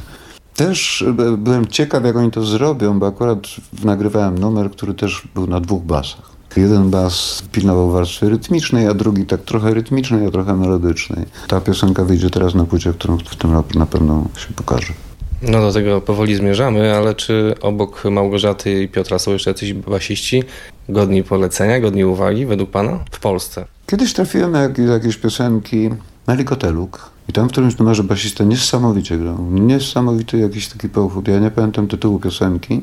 [0.55, 3.47] Też e, byłem ciekaw, jak oni to zrobią, bo akurat
[3.83, 6.31] nagrywałem numer, który też był na dwóch basach.
[6.57, 11.25] Jeden bas pilnował warstwy rytmicznej, a drugi tak trochę rytmicznej, a trochę melodycznej.
[11.47, 14.93] Ta piosenka wyjdzie teraz na płycie, którą w tym roku na pewno się pokaże.
[15.41, 20.43] No do tego powoli zmierzamy, ale czy obok Małgorzaty i Piotra są jeszcze jacyś basiści
[20.89, 23.65] godni polecenia, godni uwagi według Pana w Polsce?
[23.87, 25.89] Kiedyś trafiłem na jakieś piosenki
[26.27, 29.37] Meli Koteluk i tam w którymś numerze basista niesamowicie grał.
[29.51, 31.27] Niesamowity jakiś taki pochód.
[31.27, 32.81] Ja nie pamiętam tytułu piosenki,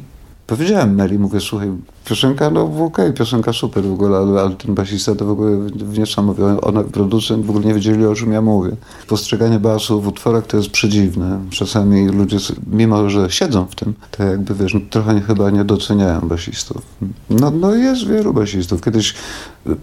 [0.48, 1.72] Powiedziałem Meli, mówię, słuchaj,
[2.04, 5.58] piosenka, no okej, okay, piosenka super w ogóle, ale, ale ten basista to w ogóle
[5.98, 6.60] niesamowite.
[6.60, 8.70] Ona, producent w ogóle nie wiedzieli, o czym ja mówię.
[9.08, 11.40] Postrzeganie basu w utworach to jest przedziwne.
[11.50, 16.20] Czasami ludzie, mimo że siedzą w tym, to jakby, wiesz, no, trochę chyba nie doceniają
[16.20, 16.82] basistów.
[17.30, 18.80] No, no jest wielu basistów.
[18.80, 19.14] Kiedyś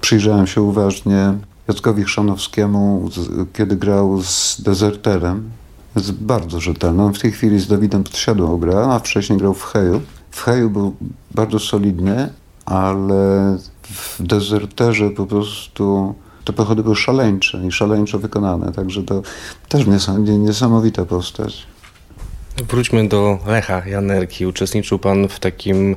[0.01, 1.33] przyjrzałem się uważnie
[1.67, 3.09] Jackowi Chrzanowskiemu,
[3.53, 5.49] kiedy grał z Deserterem.
[5.95, 7.03] Jest bardzo rzetelny.
[7.03, 10.01] On w tej chwili z Dawidem Podsiadłą gra, a wcześniej grał w Heju.
[10.35, 10.95] W Heju był
[11.31, 12.29] bardzo solidny,
[12.65, 19.21] ale w dezerterze po prostu te pochody były szaleńcze i szaleńczo wykonane, także to
[19.69, 19.85] też
[20.27, 21.67] niesamowita postać.
[22.69, 24.45] Wróćmy do Lecha Janerki.
[24.45, 25.95] Uczestniczył pan w takim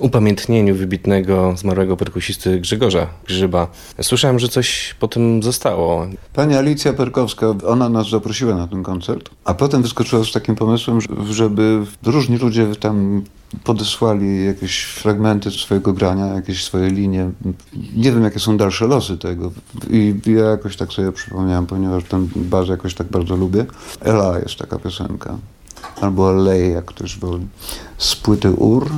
[0.00, 3.68] upamiętnieniu wybitnego zmarłego perkusisty Grzegorza Grzyba.
[4.02, 6.06] Słyszałem, że coś po tym zostało.
[6.32, 10.98] Pani Alicja Perkowska, ona nas zaprosiła na ten koncert, a potem wyskoczyła z takim pomysłem,
[11.30, 13.22] żeby różni ludzie tam
[13.64, 17.30] podesłali jakieś fragmenty swojego grania, jakieś swoje linie.
[17.96, 19.50] Nie wiem, jakie są dalsze losy tego.
[19.90, 23.66] I ja jakoś tak sobie przypomniałem, ponieważ ten baz jakoś tak bardzo lubię.
[24.00, 25.38] Ela jest taka piosenka
[26.00, 27.46] albo Alej, jak ktoś woli,
[27.98, 28.90] z płyty UR.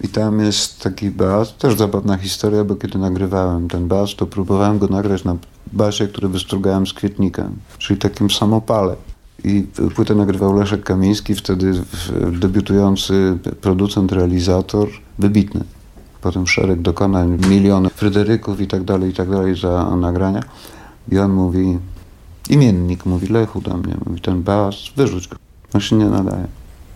[0.00, 4.78] I tam jest taki bas, też zabawna historia, bo kiedy nagrywałem ten bas, to próbowałem
[4.78, 5.36] go nagrać na
[5.72, 8.96] basie, który wystrugałem z kwietnika, czyli takim samopale.
[9.44, 11.72] I płytę nagrywał Leszek Kamiński, wtedy
[12.32, 15.64] debiutujący producent, realizator, wybitny.
[16.20, 20.42] Potem szereg dokonań, miliony Fryderyków i tak dalej, i tak dalej za nagrania.
[21.12, 21.78] I on mówi,
[22.50, 25.36] imiennik mówi, Lechu do mnie, mówi, ten bas, wyrzuć go.
[25.74, 26.46] On się nie nadaje.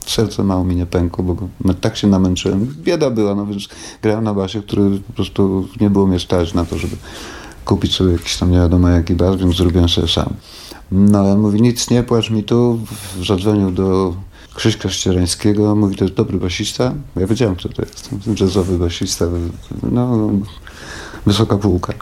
[0.07, 2.75] Serce mało mi nie pękło, bo no, tak się namęczyłem.
[2.83, 3.69] Bieda była, no więc
[4.03, 6.97] grałem na basie, który po prostu nie było mnie stać na to, żeby
[7.65, 10.35] kupić sobie jakiś tam nie wiadomo jaki bas, więc zrobiłem sobie sam.
[10.93, 12.79] No ale mówi, nic nie płacz mi tu.
[13.27, 14.15] Zadzwonił do
[14.55, 16.95] Krzyśka Ścierańskiego, mówi, to jest dobry basista.
[17.17, 18.11] Ja wiedziałem, kto to jest.
[18.41, 19.25] Jazzowy basista,
[19.83, 20.31] no,
[21.27, 21.93] wysoka półka.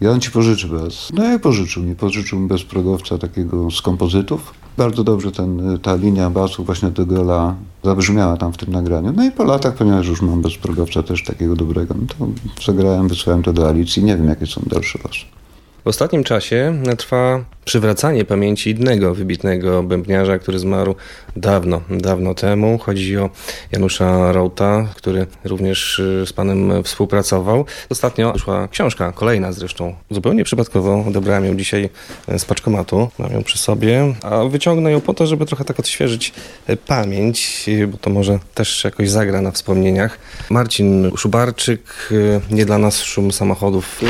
[0.00, 1.08] I on ci pożyczy bez.
[1.12, 1.94] No i pożyczył mi.
[1.94, 4.54] Pożyczył mi bezprogowca takiego z kompozytów.
[4.76, 7.54] Bardzo dobrze ten, ta linia basu właśnie do Gola
[7.84, 9.12] zabrzmiała tam w tym nagraniu.
[9.16, 12.26] No i po latach, ponieważ już mam bezprogowca też takiego dobrego, no to
[12.64, 14.04] zagrałem, wysłałem to do Alicji.
[14.04, 15.43] Nie wiem, jakie są dalsze losy.
[15.84, 20.94] W ostatnim czasie trwa przywracanie pamięci innego wybitnego bębniarza, który zmarł
[21.36, 22.78] dawno, dawno temu.
[22.78, 23.30] Chodzi o
[23.72, 27.64] Janusza Rauta, który również y, z panem współpracował.
[27.90, 29.94] Ostatnio wyszła książka, kolejna zresztą.
[30.10, 31.90] Zupełnie przypadkowo odebrałem ją dzisiaj
[32.28, 35.80] y, z paczkomatu, mam ją przy sobie, a wyciągnę ją po to, żeby trochę tak
[35.80, 36.32] odświeżyć
[36.70, 40.18] y, pamięć, bo to może też jakoś zagra na wspomnieniach.
[40.50, 42.12] Marcin Szubarczyk,
[42.50, 44.00] Nie dla nas szum samochodów.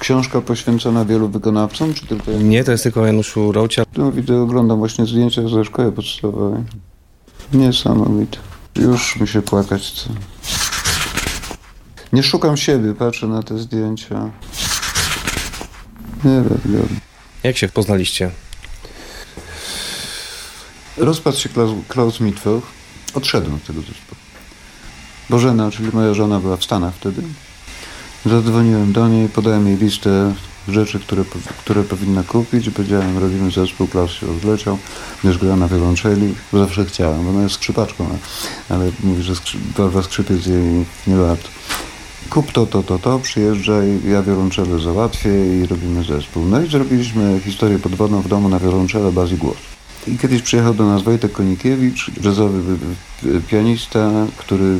[0.00, 2.32] Książka poświęcona wielu wykonawcom, czy tylko...
[2.32, 3.82] Nie, to jest tylko Januszu Raucia.
[3.96, 6.62] No widzę, oglądam właśnie zdjęcia ze szkoły podstawowej.
[7.52, 8.38] Niesamowite.
[8.76, 10.10] Już mi się płakać chce.
[12.12, 14.30] Nie szukam siebie, patrzę na te zdjęcia.
[16.24, 16.88] Nie wiem.
[17.42, 18.30] Jak się poznaliście?
[20.96, 22.62] Rozpadł się Klaus, Klaus Mitwoch.
[23.14, 24.20] Odszedłem z tego zespołu.
[25.30, 27.22] Bożena, czyli moja żona była w Stanach wtedy.
[28.26, 30.34] Zadzwoniłem do niej, podałem jej listę
[30.68, 31.24] rzeczy, które,
[31.58, 32.70] które powinna kupić.
[32.70, 34.78] Powiedziałem, robimy zespół, Klaus się rozleciał,
[35.22, 38.08] będziesz grała na wiolonczeli, zawsze chciałem, ona jest skrzypaczką,
[38.68, 41.48] ale mówi, że skrzy, barwa skrzypiec jej nie warto.
[42.30, 46.44] kup to, to, to, to, przyjeżdżaj, ja wiolonczelę załatwię i robimy zespół.
[46.44, 49.56] No i zrobiliśmy historię podwodną w domu na wiolonczelę, baz i głos.
[50.06, 52.78] I kiedyś przyjechał do nas Wojtek Konikiewicz, jazzowy
[53.48, 54.78] pianista, który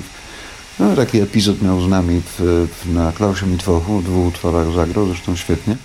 [0.80, 5.06] no, taki epizod miał z nami w, w, na Klausie Mitwochu, w dwóch utworach zagrał,
[5.06, 5.76] zresztą świetnie.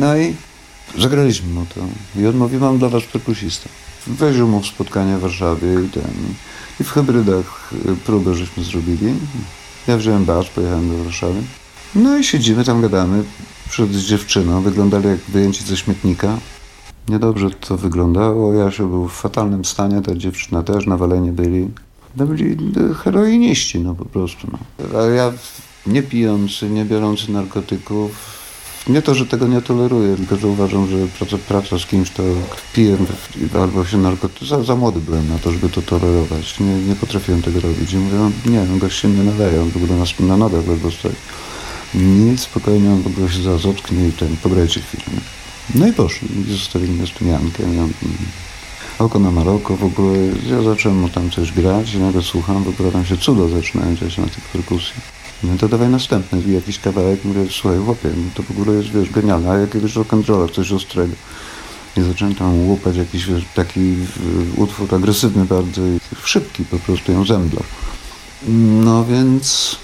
[0.00, 0.34] No i
[0.98, 1.80] zagraliśmy mu to.
[2.20, 3.68] I on mam dla was perkusistę.
[4.06, 6.12] Weźmiemy mu w spotkanie w Warszawie i ten...
[6.80, 7.70] I w hybrydach
[8.06, 9.14] próbę żeśmy zrobili.
[9.88, 11.40] Ja wziąłem bas, pojechałem do Warszawy.
[11.94, 13.24] No i siedzimy tam, gadamy.
[13.70, 16.38] Przed dziewczyną, wyglądali jak wyjęci ze śmietnika.
[17.08, 18.54] Niedobrze to wyglądało.
[18.54, 21.68] Jasiu był w fatalnym stanie, ta dziewczyna też, nawaleni byli.
[22.16, 22.56] No byli
[22.94, 24.48] heroiniści, no po prostu.
[24.52, 24.98] No.
[24.98, 25.32] A ja
[25.86, 28.10] nie pijący, nie biorący narkotyków,
[28.88, 32.22] nie to, że tego nie toleruję, tylko że uważam, że praca, praca z kimś, to
[32.74, 32.96] piję
[33.54, 34.48] albo się narkotyk...
[34.48, 36.60] Za, za młody byłem na to, żeby to tolerować.
[36.60, 37.92] Nie, nie potrafiłem tego robić.
[37.92, 40.66] I mówię, no, nie, no gość się nie naleje, on w ogóle na, na nogach
[40.66, 41.12] ledwo stoi.
[41.94, 45.04] Nie, spokojnie, on w ogóle się za zotknie i ten, pograjcie chwilę.
[45.74, 47.74] No i poszli, i zostawili mnie z tym Jankiem.
[47.74, 47.82] Ja,
[49.02, 50.18] oko na Maroko, w ogóle
[50.50, 53.96] ja zacząłem mu tam coś grać i nagle słucham, w ogóle tam się cudo zaczynają
[53.96, 54.94] dziać na tych perkusji.
[55.42, 59.10] No to dawaj następny, jakiś kawałek, mówię, słuchaj, chłopie, no to w ogóle jest, wiesz,
[59.10, 61.14] genialne, a jakiegoś rock'n'rolla, coś ostrego.
[61.96, 63.94] I zacząłem tam łupać jakiś wiesz, taki
[64.56, 65.82] utwór agresywny bardzo
[66.24, 67.64] szybki po prostu ją zemdlał.
[68.84, 69.76] No więc,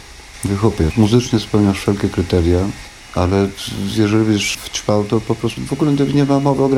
[0.60, 2.60] chłopie, muzycznie spełniasz wszelkie kryteria,
[3.14, 3.48] ale
[3.96, 6.68] jeżeli wiesz w ćpał, to po prostu w ogóle nie ma mowy o.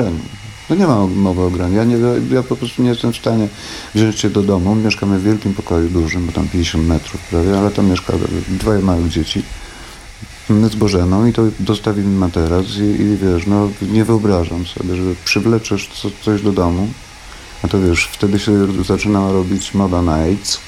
[0.69, 1.67] No nie ma mowy o.
[1.67, 1.97] Ja, nie,
[2.31, 3.47] ja po prostu nie jestem w stanie
[3.95, 4.75] wziąć się do domu.
[4.75, 8.13] Mieszkamy w wielkim pokoju dużym, bo tam 50 metrów prawie, ale tam mieszka
[8.47, 9.43] dwoje małych dzieci
[10.49, 15.89] z Bożeną i to dostawili materac i, i wiesz, no nie wyobrażam sobie, że przywleczesz
[15.93, 16.87] co, coś do domu,
[17.63, 20.59] a to wiesz, wtedy się zaczynała robić moda na AIDS.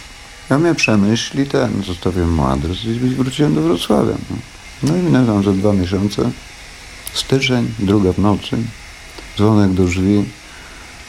[0.49, 4.13] Ja miałem przemyśl i ten, zostawiłem mu adres i wróciłem do Wrocławia.
[4.29, 4.35] No,
[4.83, 6.31] no i tam za dwa miesiące.
[7.13, 8.57] Styczeń, druga w nocy,
[9.37, 10.25] dzwonek do drzwi,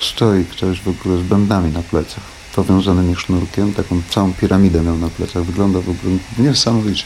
[0.01, 2.25] stoi ktoś w ogóle z bębnami na plecach,
[2.57, 7.05] powiązanymi sznurkiem, taką całą piramidę miał na plecach, wygląda w ogóle niesamowicie.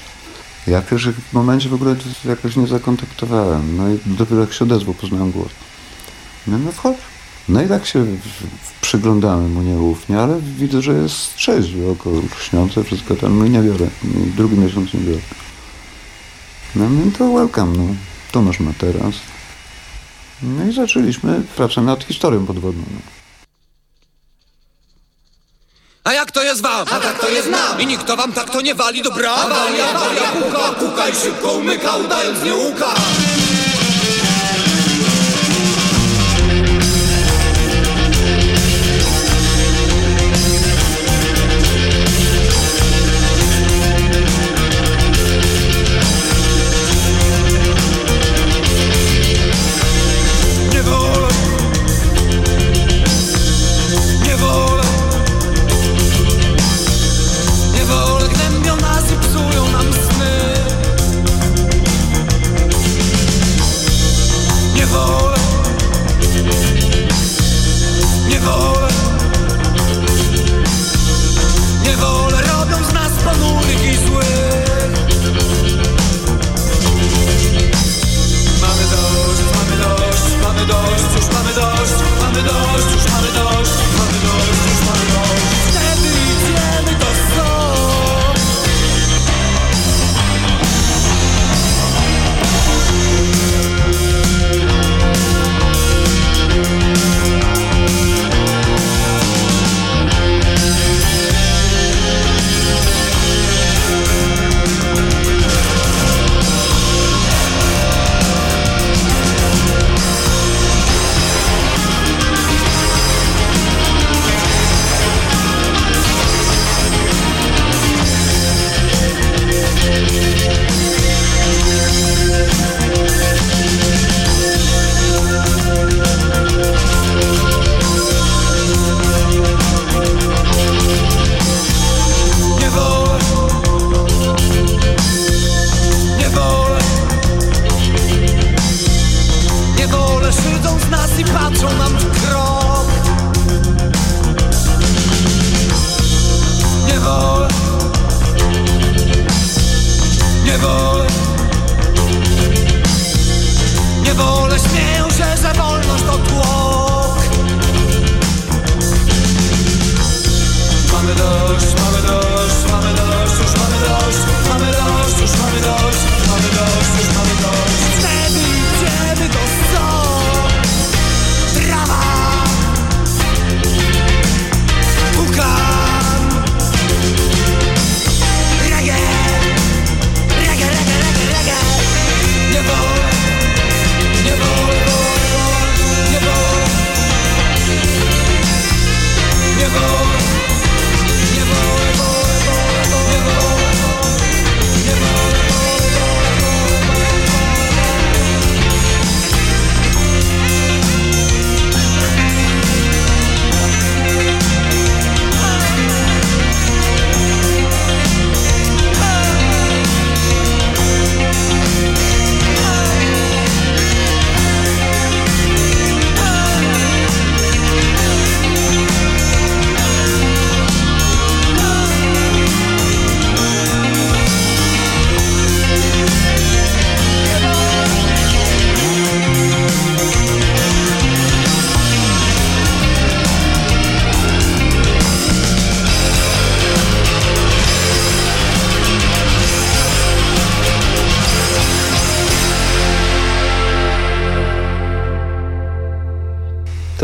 [0.66, 4.94] Ja w pierwszym momencie w ogóle jakoś nie zakontaktowałem, no i dopiero jak się odezwał,
[4.94, 5.48] poznałem głos.
[6.46, 6.96] No, no wchodź.
[7.48, 8.06] No i tak się
[8.80, 13.62] przyglądamy mu nieufnie, ale widzę, że jest trzeźwy, około śniące, wszystko tam, no i nie
[13.62, 13.86] biorę,
[14.36, 15.20] drugi miesiąc nie biorę.
[16.74, 17.94] No, no to welcome, no.
[18.32, 19.14] To masz materac,
[20.42, 22.84] no i zaczęliśmy pracę nad historią podwodną.
[26.04, 26.86] A jak to jest wam?
[26.90, 27.80] A tak to jest nam!
[27.80, 29.32] I nikt to wam tak to nie wali, dobra?
[29.34, 32.54] Awaria, awaria, puka, puka i szybko umyka, udając nie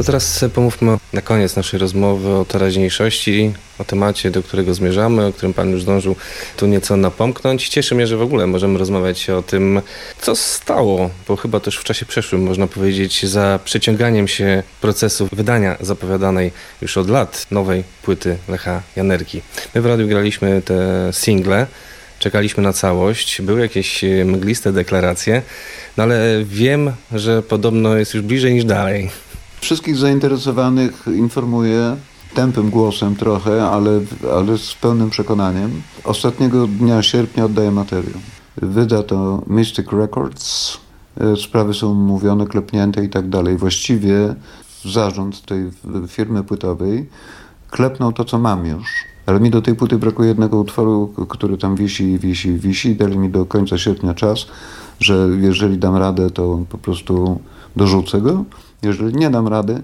[0.07, 5.55] Teraz pomówmy na koniec naszej rozmowy o teraźniejszości, o temacie, do którego zmierzamy, o którym
[5.55, 6.17] Pan już zdążył
[6.57, 7.69] tu nieco napomknąć.
[7.69, 9.83] Cieszy mnie, że w ogóle możemy rozmawiać o tym,
[10.21, 15.77] co stało, bo chyba też w czasie przeszłym, można powiedzieć, za przeciąganiem się procesu wydania
[15.81, 16.53] zapowiadanej
[16.83, 19.43] już od lat nowej płyty Lecha Janerki.
[19.75, 21.67] My w radiu graliśmy te single,
[22.19, 25.43] czekaliśmy na całość, były jakieś mgliste deklaracje,
[25.97, 29.11] no ale wiem, że podobno jest już bliżej niż dalej.
[29.65, 31.97] Wszystkich zainteresowanych informuję
[32.35, 34.01] tępym głosem trochę, ale,
[34.37, 35.83] ale z pełnym przekonaniem.
[36.05, 38.21] Ostatniego dnia sierpnia oddaję materiał.
[38.57, 40.77] Wyda to Mystic Records.
[41.21, 43.57] E, sprawy są mówione, klepnięte i tak dalej.
[43.57, 44.35] Właściwie
[44.85, 45.71] zarząd tej
[46.09, 47.09] firmy płytowej
[47.71, 49.05] klepnął to, co mam już.
[49.27, 52.97] Ale mi do tej płyty brakuje jednego utworu, który tam wisi, wisi, wisi.
[52.97, 54.47] Dali mi do końca sierpnia czas,
[55.01, 57.41] że jeżeli dam radę, to po prostu
[57.77, 58.45] dorzucę go.
[58.85, 59.82] Jeżeli nie dam rady,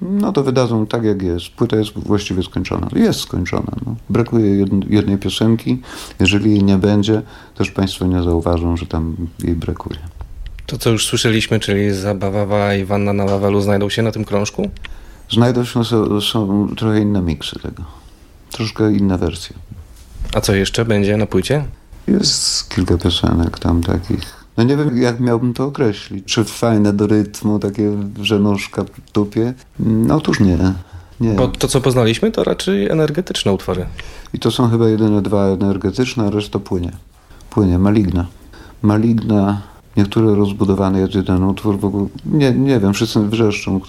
[0.00, 1.48] no to wydadzą tak jak jest.
[1.48, 2.88] Płyta jest właściwie skończona.
[2.94, 3.72] Jest skończona.
[3.86, 3.96] No.
[4.10, 5.80] Brakuje jednej piosenki.
[6.20, 7.22] Jeżeli jej nie będzie,
[7.54, 9.98] też Państwo nie zauważą, że tam jej brakuje.
[10.66, 14.70] To, co już słyszeliśmy, czyli Zabawa i Wanna na Wawelu znajdą się na tym krążku?
[15.30, 17.82] Znajdą się, są, są trochę inne miksy tego.
[18.50, 19.56] Troszkę inne wersje.
[20.34, 21.64] A co jeszcze będzie na płycie?
[22.08, 26.24] Jest kilka piosenek tam takich no nie wiem, jak miałbym to określić.
[26.24, 29.54] Czy fajne do rytmu, takie, że nóżka w dupie?
[29.78, 30.58] No otóż nie.
[31.20, 31.34] nie.
[31.34, 33.86] Bo to, co poznaliśmy, to raczej energetyczne utwory.
[34.34, 36.92] I to są chyba jedyne dwa energetyczne, a reszta płynie.
[37.50, 38.26] Płynie, maligna.
[38.82, 39.62] Maligna,
[39.96, 43.80] niektóre rozbudowane jest jeden utwór, w ogóle, nie, nie wiem, wszyscy wrzeszczą,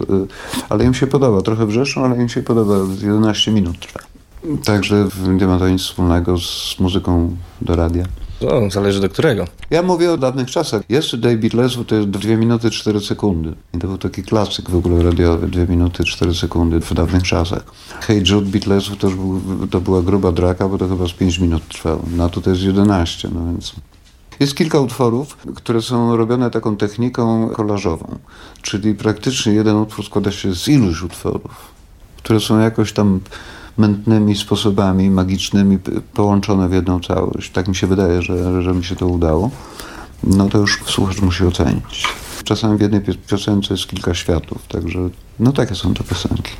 [0.69, 3.99] ale im się podoba, trochę wrzeszczą, ale im się podoba, 11 minut trwa.
[4.65, 5.07] Także
[5.39, 8.05] nie ma to nic wspólnego z muzyką do radia.
[8.41, 9.45] No, zależy do którego.
[9.69, 10.81] Ja mówię o dawnych czasach.
[10.89, 13.53] Yesterday Beatlesów to jest 2 minuty 4 sekundy.
[13.73, 17.63] I to był taki klasyk w ogóle radiowy, 2 minuty 4 sekundy w dawnych czasach.
[18.01, 19.41] Hey Jude Beatlesów to, był,
[19.71, 22.01] to była gruba draka, bo to chyba z 5 minut trwało.
[22.17, 23.73] No a to jest 11, no więc...
[24.39, 28.19] Jest kilka utworów, które są robione taką techniką kolażową,
[28.61, 31.71] czyli praktycznie jeden utwór składa się z iluś utworów,
[32.17, 33.19] które są jakoś tam
[33.77, 35.79] mętnymi sposobami magicznymi
[36.13, 37.51] połączone w jedną całość.
[37.51, 39.51] Tak mi się wydaje, że, że mi się to udało.
[40.23, 42.07] No to już słuchacz musi ocenić.
[42.43, 44.99] Czasami w jednej piosence jest kilka światów, także
[45.39, 46.51] no takie są te piosenki.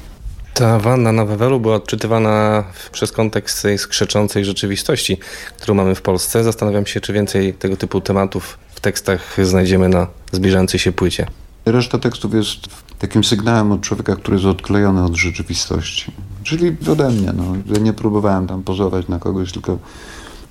[0.54, 5.18] Ta wanna na Wawelu była odczytywana przez kontekst tej skrzeczącej rzeczywistości,
[5.58, 6.44] którą mamy w Polsce.
[6.44, 11.28] Zastanawiam się, czy więcej tego typu tematów w tekstach znajdziemy na zbliżającej się płycie.
[11.66, 12.58] Reszta tekstów jest
[13.04, 16.12] takim sygnałem od człowieka, który jest odklejony od rzeczywistości.
[16.44, 17.34] Czyli ode mnie.
[17.36, 17.44] No.
[17.74, 19.78] Ja nie próbowałem tam pozować na kogoś, tylko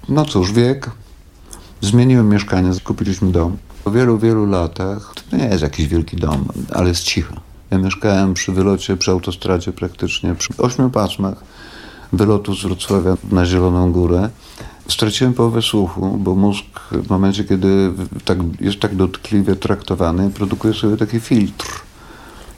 [0.08, 0.90] no cóż, wiek.
[1.80, 3.56] Zmieniłem mieszkanie, kupiliśmy dom.
[3.84, 7.34] Po wielu, wielu latach, to nie jest jakiś wielki dom, ale jest cicho.
[7.70, 11.44] Ja mieszkałem przy wylocie, przy autostradzie praktycznie, przy ośmiu pasmach
[12.12, 14.30] wylotu z Wrocławia na Zieloną Górę.
[14.88, 17.92] Straciłem połowę słuchu, bo mózg w momencie, kiedy
[18.24, 21.91] tak, jest tak dotkliwie traktowany, produkuje sobie taki filtr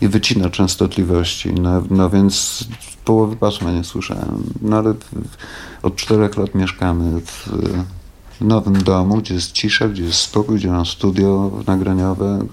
[0.04, 1.52] i wycina częstotliwości.
[1.52, 2.64] No, no więc
[3.04, 4.42] połowy pasma nie słyszałem.
[4.62, 4.94] No ale
[5.82, 7.48] od czterech lat mieszkamy w,
[8.40, 12.46] nowym domu, gdzie jest cisza, gdzie jest spokój, gdzie mam studio nagraniowe.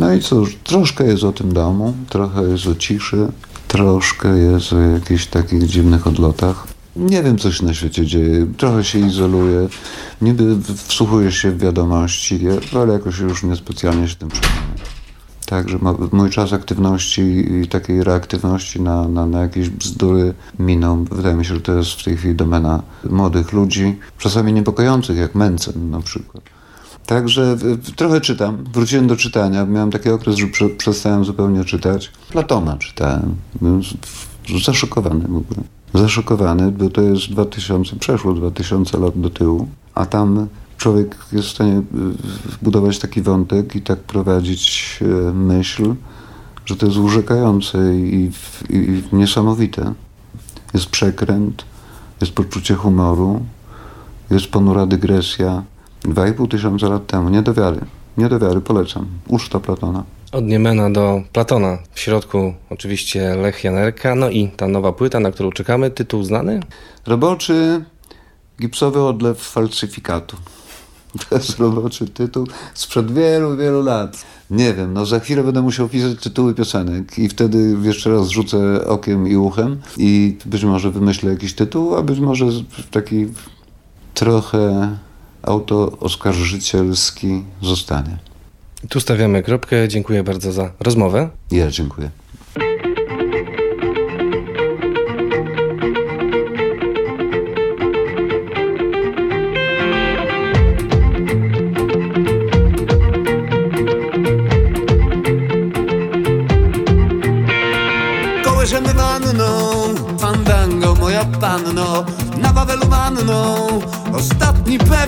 [0.00, 3.28] No i cóż, troszkę jest o tym domu, trochę jest o ciszy,
[3.68, 6.66] troszkę jest o jakichś takich dziwnych odlotach.
[6.96, 8.46] Nie wiem, co się na świecie dzieje.
[8.56, 9.68] Trochę się izoluję.
[10.22, 10.56] Niby
[10.86, 12.40] wsłuchuję się w wiadomości,
[12.80, 14.67] ale jakoś już niespecjalnie się tym przejmuję.
[15.48, 15.78] Także
[16.12, 17.22] mój czas aktywności
[17.62, 21.04] i takiej reaktywności na, na, na jakieś bzdury minął.
[21.04, 25.34] Wydaje mi się, że to jest w tej chwili domena młodych ludzi, czasami niepokojących, jak
[25.34, 26.44] Mencen na przykład.
[27.06, 27.56] Także
[27.96, 28.64] trochę czytam.
[28.72, 29.66] Wróciłem do czytania.
[29.66, 32.12] Miałem taki okres, że prze, przestałem zupełnie czytać.
[32.30, 33.34] Platona czytałem.
[33.60, 33.82] Byłem
[34.64, 35.60] zaszokowany w ogóle.
[35.94, 41.50] Zaszokowany, bo to jest 2000, przeszło 2000 lat do tyłu, a tam człowiek jest w
[41.50, 41.82] stanie
[42.62, 45.94] budować taki wątek i tak prowadzić e, myśl,
[46.66, 48.30] że to jest urzekające i,
[48.70, 49.92] i, i niesamowite.
[50.74, 51.64] Jest przekręt,
[52.20, 53.40] jest poczucie humoru,
[54.30, 55.62] jest ponura dygresja.
[56.02, 57.80] Dwa i pół tysiąca lat temu, nie do wiary.
[58.18, 59.06] Nie do wiary, polecam.
[59.28, 60.04] Uczta Platona.
[60.32, 61.78] Od Niemena do Platona.
[61.92, 65.90] W środku oczywiście Lech Janerka, no i ta nowa płyta, na którą czekamy.
[65.90, 66.60] Tytuł znany?
[67.06, 67.84] Roboczy
[68.60, 70.36] gipsowy odlew falsyfikatu.
[71.28, 74.24] To jest roboczy tytuł sprzed wielu, wielu lat.
[74.50, 78.86] Nie wiem, no za chwilę będę musiał pisać tytuły piosenek i wtedy jeszcze raz rzucę
[78.86, 82.46] okiem i uchem i być może wymyślę jakiś tytuł, a być może
[82.90, 83.26] taki
[84.14, 84.96] trochę
[85.42, 88.18] autooskarżycielski zostanie.
[88.88, 89.88] Tu stawiamy kropkę.
[89.88, 91.28] Dziękuję bardzo za rozmowę.
[91.50, 92.10] Ja dziękuję.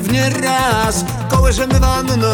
[0.01, 1.05] Pewnie raz.
[1.28, 2.26] Kołyszemy wanną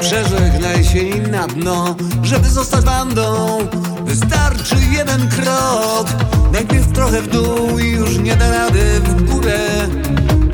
[0.00, 1.96] Przeżegnaj się i na dno.
[2.22, 3.58] Żeby zostać bandą
[4.04, 6.06] Wystarczy jeden krok.
[6.52, 9.58] Najpierw trochę w dół i już nie da rady w górę.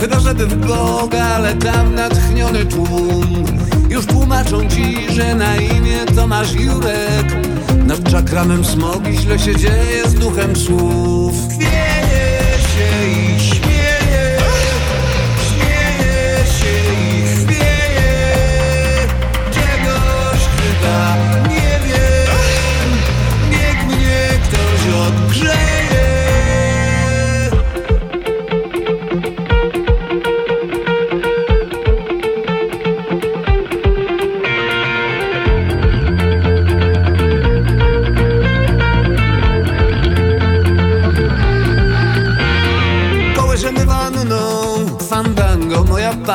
[0.01, 3.45] Chyba żeby w Boga, ale tam natchniony tłum.
[3.89, 7.27] Już tłumaczą ci, że na imię to masz Jurek.
[7.87, 11.35] Nad czakramem smogi źle się dzieje z duchem słów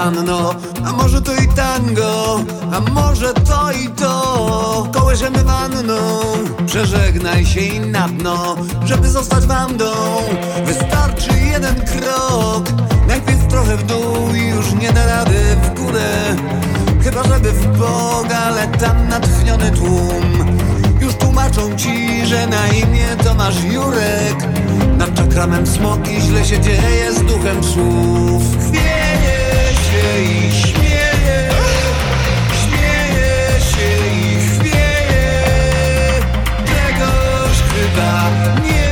[0.07, 2.39] A może to i tango
[2.73, 4.87] A może to i to.
[4.93, 5.97] Kołyszemy wanną
[6.65, 8.55] Przeżegnaj się i na dno.
[8.85, 9.91] Żeby zostać bandą
[10.65, 12.65] Wystarczy jeden krok.
[13.07, 16.35] Najpierw trochę w dół i już nie da rady w górę.
[17.03, 20.57] Chyba żeby w Boga, ale tam natchniony tłum.
[21.01, 24.47] Już tłumaczą ci, że na imię to masz Jurek.
[24.97, 28.43] Nad czakramem smoki źle się dzieje z duchem słów
[29.97, 31.49] się i śmieje.
[32.61, 35.29] Śmieje się i chwieje.
[36.65, 38.29] Czegoś chyba
[38.63, 38.86] nie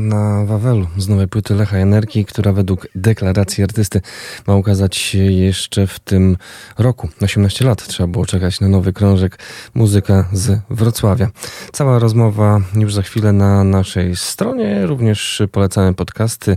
[0.00, 4.00] Na Wawelu z nowej płyty Lecha Energii, która według deklaracji artysty
[4.46, 6.36] ma ukazać się jeszcze w tym
[6.78, 7.08] roku.
[7.22, 9.38] 18 lat trzeba było czekać na nowy krążek
[9.74, 11.30] Muzyka z Wrocławia.
[11.72, 14.86] Cała rozmowa już za chwilę na naszej stronie.
[14.86, 16.56] Również polecamy podcasty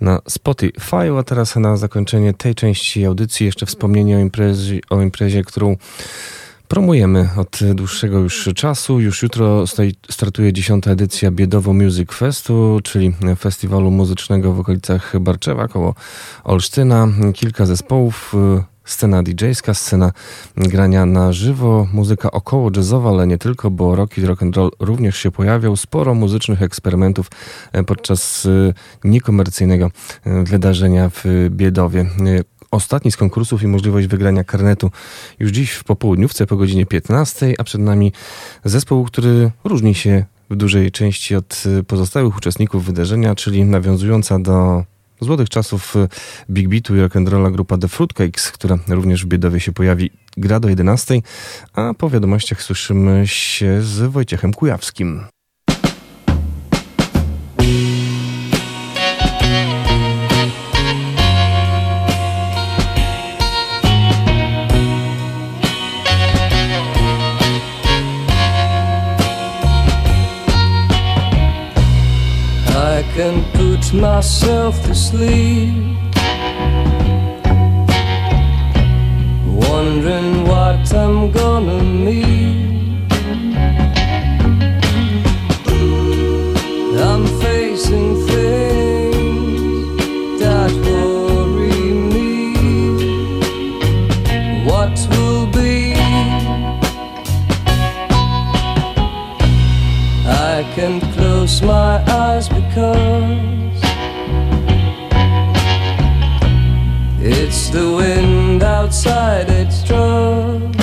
[0.00, 1.18] na Spotify.
[1.18, 5.76] A teraz na zakończenie tej części audycji jeszcze wspomnienie o imprezie, o imprezie którą
[6.68, 9.00] Promujemy od dłuższego już czasu.
[9.00, 9.64] Już jutro
[10.10, 15.94] startuje dziesiąta edycja Biedowo Music Festu, czyli festiwalu muzycznego w okolicach Barczewa koło
[16.44, 17.08] Olsztyna.
[17.34, 18.34] Kilka zespołów,
[18.84, 20.12] scena DJ-ska, scena
[20.56, 24.70] grania na żywo, muzyka około jazzowa, ale nie tylko, bo rock i rock and roll
[24.80, 25.76] również się pojawiał.
[25.76, 27.30] Sporo muzycznych eksperymentów
[27.86, 28.48] podczas
[29.04, 29.90] niekomercyjnego
[30.26, 32.06] wydarzenia w Biedowie.
[32.70, 34.90] Ostatni z konkursów i możliwość wygrania karnetu
[35.38, 38.12] już dziś w popołudniówce po godzinie 15, a przed nami
[38.64, 44.84] zespół, który różni się w dużej części od pozostałych uczestników wydarzenia, czyli nawiązująca do
[45.20, 45.94] złotych czasów
[46.50, 50.68] Big Beatu i rock'n'rolla grupa The Fruitcakes, która również w Biedowie się pojawi, gra do
[50.68, 51.20] 11,
[51.72, 55.24] a po wiadomościach słyszymy się z Wojciechem Kujawskim.
[73.92, 75.74] Myself to sleep.
[79.46, 83.06] Wondering what I'm gonna meet.
[87.08, 89.96] I'm facing things
[90.40, 92.54] that worry me.
[94.64, 95.94] What will be?
[100.26, 103.15] I can close my eyes because
[109.06, 110.76] its drums.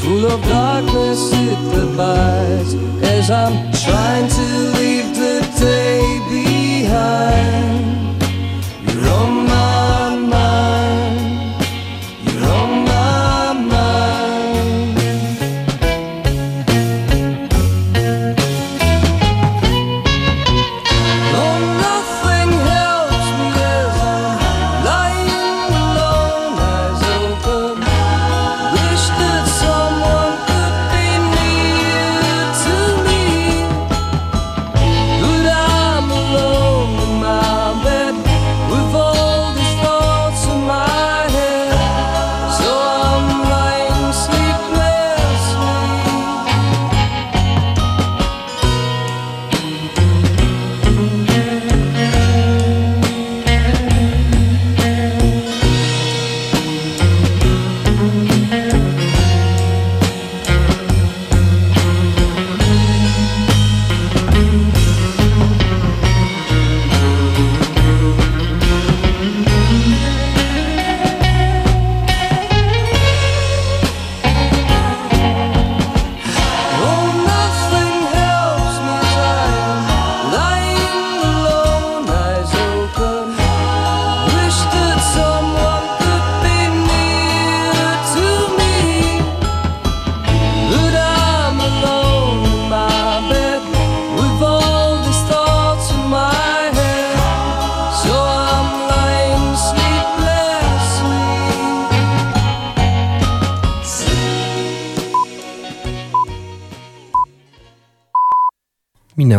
[0.00, 2.31] full of darkness at the bar.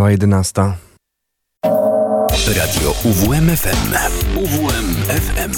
[0.04, 0.62] Minęła 11.
[2.56, 3.93] Radio UWMFM.
[4.36, 5.51] UWMFM.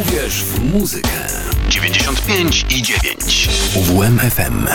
[0.00, 1.08] Uwierz w muzykę.
[1.68, 3.48] 95 i 9.
[3.76, 4.66] UWMFM.